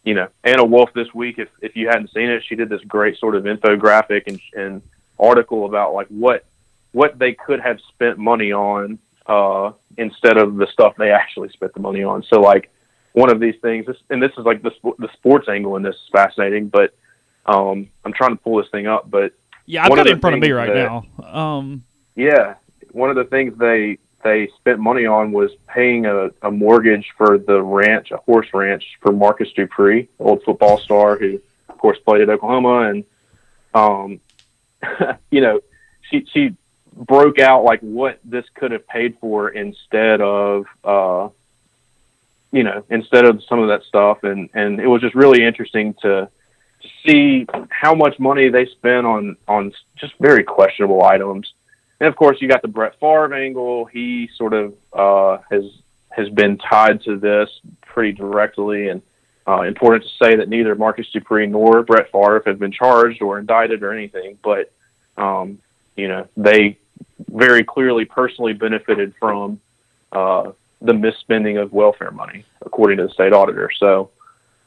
[0.03, 2.81] you know, Anna Wolfe this week, if if you hadn't seen it, she did this
[2.81, 4.81] great sort of infographic and, and
[5.19, 6.45] article about like what
[6.91, 11.73] what they could have spent money on uh, instead of the stuff they actually spent
[11.73, 12.23] the money on.
[12.23, 12.71] So like
[13.13, 15.83] one of these things, this, and this is like the sp- the sports angle in
[15.83, 16.93] this is fascinating, but
[17.45, 19.33] um, I'm trying to pull this thing up, but
[19.65, 21.25] Yeah, I've got it in front of me right that- now.
[21.25, 21.83] Um,
[22.15, 22.55] Yeah,
[22.91, 27.39] one of the things they they spent money on was paying a, a mortgage for
[27.39, 32.21] the ranch, a horse ranch for Marcus Dupree, old football star who, of course, played
[32.21, 33.03] at Oklahoma, and
[33.73, 34.19] um,
[35.31, 35.61] you know,
[36.09, 36.55] she she
[37.05, 41.29] broke out like what this could have paid for instead of uh,
[42.51, 45.93] you know, instead of some of that stuff, and and it was just really interesting
[46.01, 46.29] to
[46.81, 51.53] to see how much money they spent on on just very questionable items.
[51.99, 53.85] And of course, you got the Brett Favre angle.
[53.85, 55.63] He sort of uh, has
[56.09, 57.49] has been tied to this
[57.85, 59.01] pretty directly, and
[59.47, 63.39] uh, important to say that neither Marcus Dupree nor Brett Favre have been charged or
[63.39, 64.37] indicted or anything.
[64.43, 64.73] But
[65.15, 65.59] um,
[65.95, 66.77] you know, they
[67.29, 69.59] very clearly personally benefited from
[70.11, 70.51] uh,
[70.81, 73.69] the misspending of welfare money, according to the state auditor.
[73.77, 74.09] So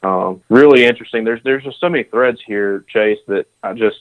[0.03, 1.23] um, really interesting.
[1.23, 3.97] There's there's just so many threads here, Chase, that I just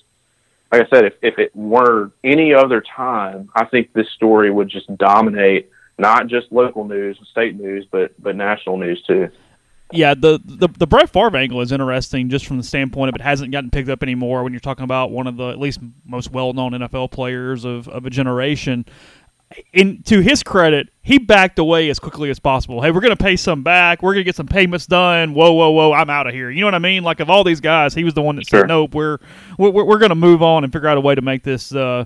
[0.70, 4.68] like I said, if if it were any other time, I think this story would
[4.68, 9.30] just dominate not just local news, and state news, but but national news too.
[9.92, 13.20] Yeah, the, the the Brett Favre angle is interesting just from the standpoint of it
[13.20, 16.32] hasn't gotten picked up anymore when you're talking about one of the at least most
[16.32, 18.84] well known NFL players of, of a generation.
[19.72, 22.80] In to his credit, he backed away as quickly as possible.
[22.82, 24.02] Hey, we're going to pay some back.
[24.02, 25.32] We're going to get some payments done.
[25.32, 25.92] Whoa, whoa, whoa!
[25.92, 26.50] I'm out of here.
[26.50, 27.04] You know what I mean?
[27.04, 28.60] Like of all these guys, he was the one that Sure.
[28.60, 29.18] said, "Nope, we're
[29.58, 32.04] we're, we're going to move on and figure out a way to make this uh,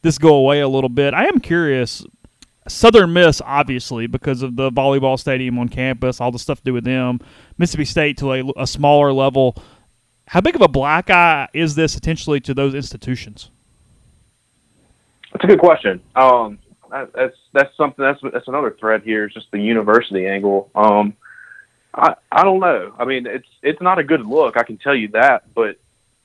[0.00, 2.02] this go away a little bit." I am curious
[2.68, 6.72] Southern Miss, obviously, because of the volleyball stadium on campus, all the stuff to do
[6.72, 7.20] with them.
[7.58, 9.56] Mississippi State to a, a smaller level.
[10.26, 13.50] How big of a black eye is this potentially to those institutions?
[15.32, 16.00] That's a good question.
[16.16, 16.58] Um,
[16.90, 19.26] that's that's something that's that's another thread here.
[19.26, 20.70] Is just the university angle.
[20.74, 21.14] Um,
[21.94, 22.94] I I don't know.
[22.98, 24.56] I mean, it's it's not a good look.
[24.56, 25.52] I can tell you that.
[25.54, 25.78] But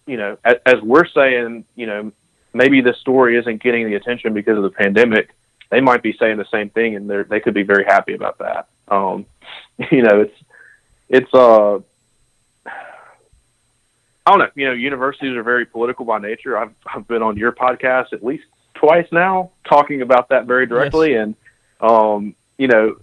[0.05, 2.11] you know, as, as we're saying, you know,
[2.53, 5.29] maybe this story isn't getting the attention because of the pandemic.
[5.71, 8.37] They might be saying the same thing, and they they could be very happy about
[8.39, 8.67] that.
[8.89, 9.25] Um,
[9.91, 10.37] you know, it's
[11.09, 11.79] it's uh.
[14.23, 14.49] I don't know.
[14.53, 16.57] You know, universities are very political by nature.
[16.57, 18.43] I've I've been on your podcast at least
[18.75, 21.23] twice now talking about that very directly, yes.
[21.23, 21.35] and
[21.79, 22.97] um, you know,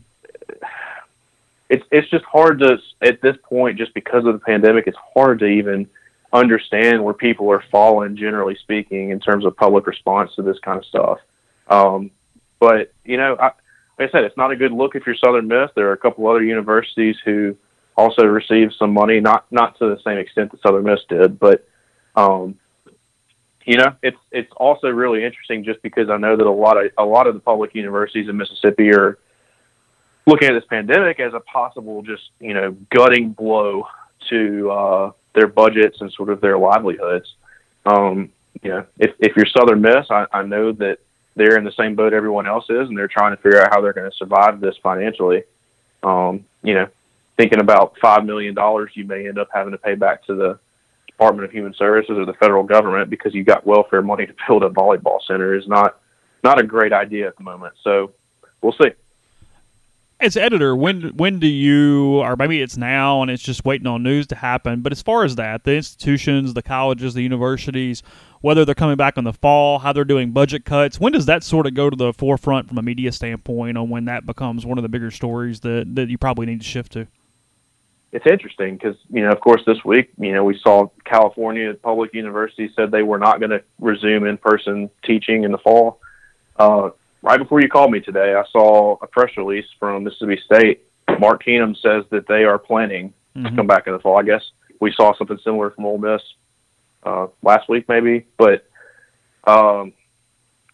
[1.69, 4.87] it's it's just hard to at this point just because of the pandemic.
[4.87, 5.89] It's hard to even
[6.33, 10.79] understand where people are falling, generally speaking, in terms of public response to this kind
[10.79, 11.19] of stuff.
[11.69, 12.11] Um,
[12.59, 13.53] but you know, I,
[13.99, 15.71] like I said, it's not a good look if you're Southern Miss.
[15.75, 17.57] There are a couple other universities who
[17.97, 21.67] also received some money, not not to the same extent that Southern Miss did, but
[22.15, 22.57] um,
[23.69, 26.91] you know, it's it's also really interesting just because I know that a lot of
[26.97, 29.19] a lot of the public universities in Mississippi are
[30.27, 33.87] looking at this pandemic as a possible just you know gutting blow
[34.31, 37.35] to uh, their budgets and sort of their livelihoods.
[37.85, 38.31] Um,
[38.63, 41.01] you know, if if you're Southern Miss, I, I know that
[41.39, 43.81] they're in the same boat everyone else is, and they're trying to figure out how
[43.81, 45.45] they're going to survive this financially.
[46.03, 46.89] Um, you know,
[47.37, 50.59] thinking about five million dollars you may end up having to pay back to the
[51.07, 54.63] Department of Human Services or the federal government because you got welfare money to build
[54.63, 55.99] a volleyball center is not
[56.45, 57.75] not a great idea at the moment.
[57.83, 58.13] So
[58.61, 58.91] we'll see.
[60.21, 64.03] As editor, when when do you, or maybe it's now and it's just waiting on
[64.03, 64.81] news to happen.
[64.81, 68.03] But as far as that, the institutions, the colleges, the universities,
[68.41, 71.45] whether they're coming back in the fall, how they're doing budget cuts, when does that
[71.45, 74.77] sort of go to the forefront from a media standpoint on when that becomes one
[74.77, 77.07] of the bigger stories that, that you probably need to shift to?
[78.13, 82.15] it's interesting because you know, of course, this week you know we saw California public
[82.15, 86.01] universities said they were not going to resume in-person teaching in the fall.
[86.57, 86.91] Uh,
[87.23, 90.85] right before you called me today, I saw a press release from Mississippi State.
[91.19, 93.45] Mark Keenum says that they are planning mm-hmm.
[93.47, 94.19] to come back in the fall.
[94.19, 94.51] I guess
[94.81, 96.23] we saw something similar from Ole Miss
[97.03, 98.67] uh, last week, maybe, but
[99.45, 99.93] um,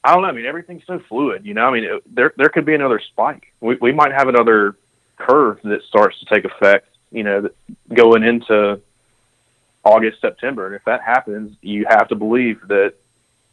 [0.03, 0.29] I don't know.
[0.29, 1.47] I mean, everything's so fluid.
[1.47, 3.53] You know, I mean, it, there there could be another spike.
[3.61, 4.77] We we might have another
[5.17, 7.49] curve that starts to take effect you know,
[7.95, 8.81] going into
[9.85, 10.67] August, September.
[10.67, 12.95] And if that happens, you have to believe that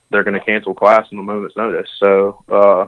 [0.09, 1.89] they're going to cancel class in a moment's notice.
[1.99, 2.87] So, uh,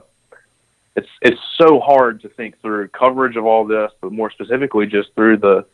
[0.95, 5.14] it's it's so hard to think through coverage of all this, but more specifically, just
[5.16, 5.66] through the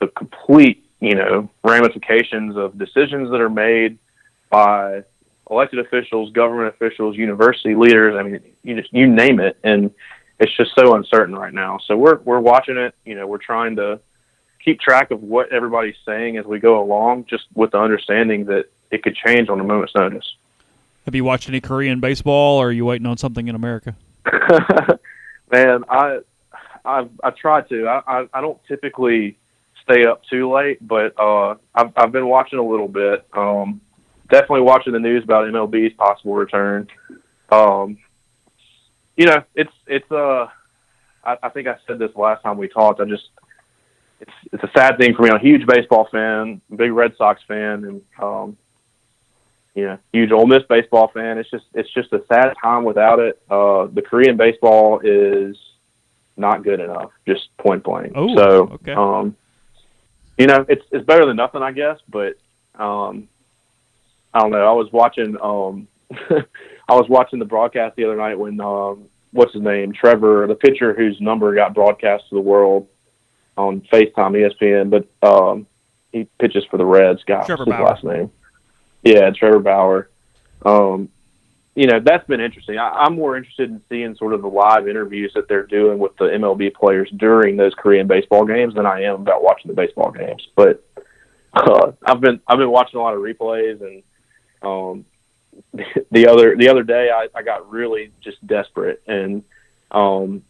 [0.00, 3.98] the complete you know ramifications of decisions that are made
[4.50, 5.02] by
[5.50, 8.16] elected officials, government officials, university leaders.
[8.18, 9.90] I mean, you just you name it, and
[10.38, 11.78] it's just so uncertain right now.
[11.86, 12.94] So we're we're watching it.
[13.04, 14.00] You know, we're trying to
[14.64, 18.66] keep track of what everybody's saying as we go along, just with the understanding that
[18.90, 20.36] it could change on a moment's notice.
[21.04, 23.96] Have you watched any Korean baseball, or are you waiting on something in America?
[25.52, 26.20] Man, I
[26.84, 27.86] I I try to.
[27.86, 29.38] I, I I don't typically
[29.82, 33.26] stay up too late, but uh, I've I've been watching a little bit.
[33.32, 33.80] Um,
[34.30, 36.88] definitely watching the news about MLB's possible return.
[37.50, 37.98] Um,
[39.16, 40.48] you know, it's it's uh,
[41.24, 43.00] I, I think I said this last time we talked.
[43.00, 43.28] I just
[44.20, 45.30] it's it's a sad thing for me.
[45.30, 48.56] I'm a huge baseball fan, big Red Sox fan, and um,
[49.74, 51.38] you know, huge Ole Miss baseball fan.
[51.38, 53.40] It's just it's just a sad time without it.
[53.50, 55.56] Uh, the Korean baseball is
[56.36, 58.12] not good enough, just point blank.
[58.14, 58.92] Oh, so, okay.
[58.92, 59.36] um,
[60.38, 61.98] you know, it's it's better than nothing, I guess.
[62.08, 62.34] But
[62.74, 63.28] um,
[64.32, 64.66] I don't know.
[64.66, 65.88] I was watching um,
[66.88, 70.54] I was watching the broadcast the other night when um, what's his name, Trevor, the
[70.54, 72.88] pitcher whose number got broadcast to the world
[73.56, 75.66] on FaceTime ESPN, but um,
[76.12, 77.22] he pitches for the Reds.
[77.24, 77.84] Guy, Trevor his Bauer.
[77.84, 78.30] last name?
[79.02, 80.08] Yeah, Trevor Bauer.
[80.64, 81.08] Um,
[81.74, 82.78] you know, that's been interesting.
[82.78, 86.16] I, I'm more interested in seeing sort of the live interviews that they're doing with
[86.16, 90.10] the MLB players during those Korean baseball games than I am about watching the baseball
[90.10, 90.46] games.
[90.54, 90.84] But
[91.54, 94.02] uh, I've been I've been watching a lot of replays and
[94.62, 95.04] um,
[96.10, 99.42] the other the other day I, I got really just desperate and
[99.90, 100.42] um,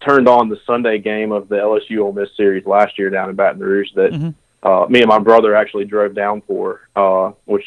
[0.00, 3.36] turned on the Sunday game of the LSU Ole Miss series last year down in
[3.36, 4.66] Baton Rouge that mm-hmm.
[4.66, 7.64] uh, me and my brother actually drove down for, uh, which,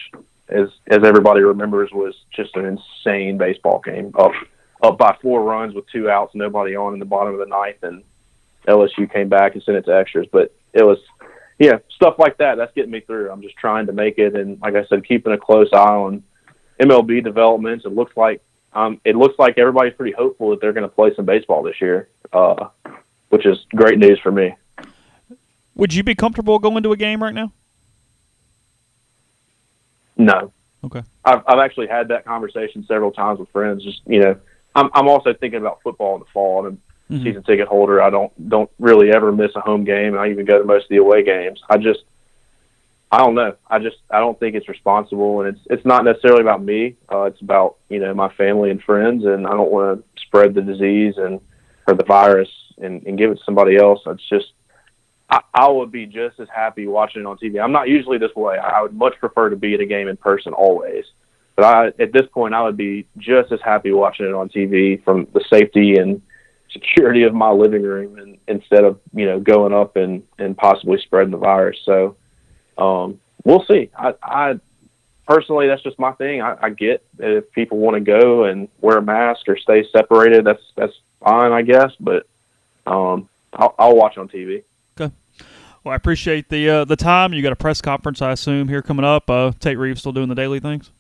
[0.50, 4.14] as as everybody remembers, was just an insane baseball game.
[4.18, 4.32] Up
[4.82, 7.84] up by four runs with two outs, nobody on in the bottom of the ninth,
[7.84, 8.04] and
[8.68, 10.28] LSU came back and sent it to extras.
[10.32, 11.00] But it was,
[11.58, 12.56] yeah, stuff like that.
[12.56, 13.32] That's getting me through.
[13.32, 16.24] I'm just trying to make it, and like I said, keeping a close eye on
[16.80, 17.86] MLB developments.
[17.86, 18.42] It looks like
[18.74, 21.82] um, it looks like everybody's pretty hopeful that they're going to play some baseball this
[21.82, 22.68] year, uh,
[23.30, 24.56] which is great news for me.
[25.76, 27.52] Would you be comfortable going to a game right now?
[30.20, 30.52] No.
[30.86, 31.02] Okay.
[31.26, 33.84] I've, I've actually had that conversation several times with friends.
[33.84, 34.36] Just you know,
[34.76, 36.66] I'm I'm also thinking about football in the fall.
[36.68, 36.74] I'm
[37.10, 37.24] a Mhm.
[37.24, 38.02] season ticket holder.
[38.02, 40.16] I don't don't really ever miss a home game.
[40.18, 41.60] I even go to most of the away games.
[41.70, 42.02] I just
[43.12, 43.56] I don't know.
[43.68, 46.96] I just I don't think it's responsible, and it's it's not necessarily about me.
[47.12, 50.54] Uh, it's about you know my family and friends, and I don't want to spread
[50.54, 51.40] the disease and
[51.88, 54.02] or the virus and, and give it to somebody else.
[54.06, 54.52] It's just
[55.30, 57.62] I, I would be just as happy watching it on TV.
[57.62, 58.58] I'm not usually this way.
[58.58, 61.06] I would much prefer to be at a game in person always.
[61.56, 65.04] But I, at this point, I would be just as happy watching it on TV
[65.04, 66.22] from the safety and
[66.72, 71.00] security of my living room, and instead of you know going up and and possibly
[71.02, 71.78] spreading the virus.
[71.84, 72.16] So
[72.78, 73.90] um, we'll see.
[73.98, 74.60] I, I
[75.28, 76.42] personally, that's just my thing.
[76.42, 80.46] I, I get if people want to go and wear a mask or stay separated,
[80.46, 81.92] that's that's fine, I guess.
[82.00, 82.26] But
[82.88, 84.64] um, I'll, I'll watch on TV.
[85.84, 87.34] Well, I appreciate the uh, the time.
[87.34, 89.30] You got a press conference, I assume, here coming up.
[89.30, 90.92] Uh, Tate Reeves still doing the daily things.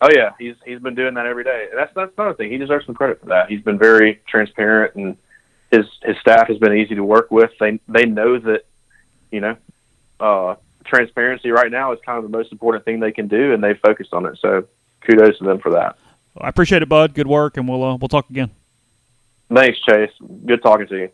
[0.00, 1.68] Oh yeah, he's he's been doing that every day.
[1.74, 2.50] That's that's another thing.
[2.50, 3.50] He deserves some credit for that.
[3.50, 5.16] He's been very transparent, and
[5.70, 7.50] his his staff has been easy to work with.
[7.58, 8.64] They they know that,
[9.30, 9.56] you know,
[10.18, 13.62] uh, transparency right now is kind of the most important thing they can do, and
[13.62, 14.38] they focused on it.
[14.40, 14.64] So
[15.02, 15.98] kudos to them for that.
[16.34, 17.12] Well, I appreciate it, Bud.
[17.12, 18.50] Good work, and we'll uh, we'll talk again.
[19.52, 20.12] Thanks, Chase.
[20.46, 21.10] Good talking to you.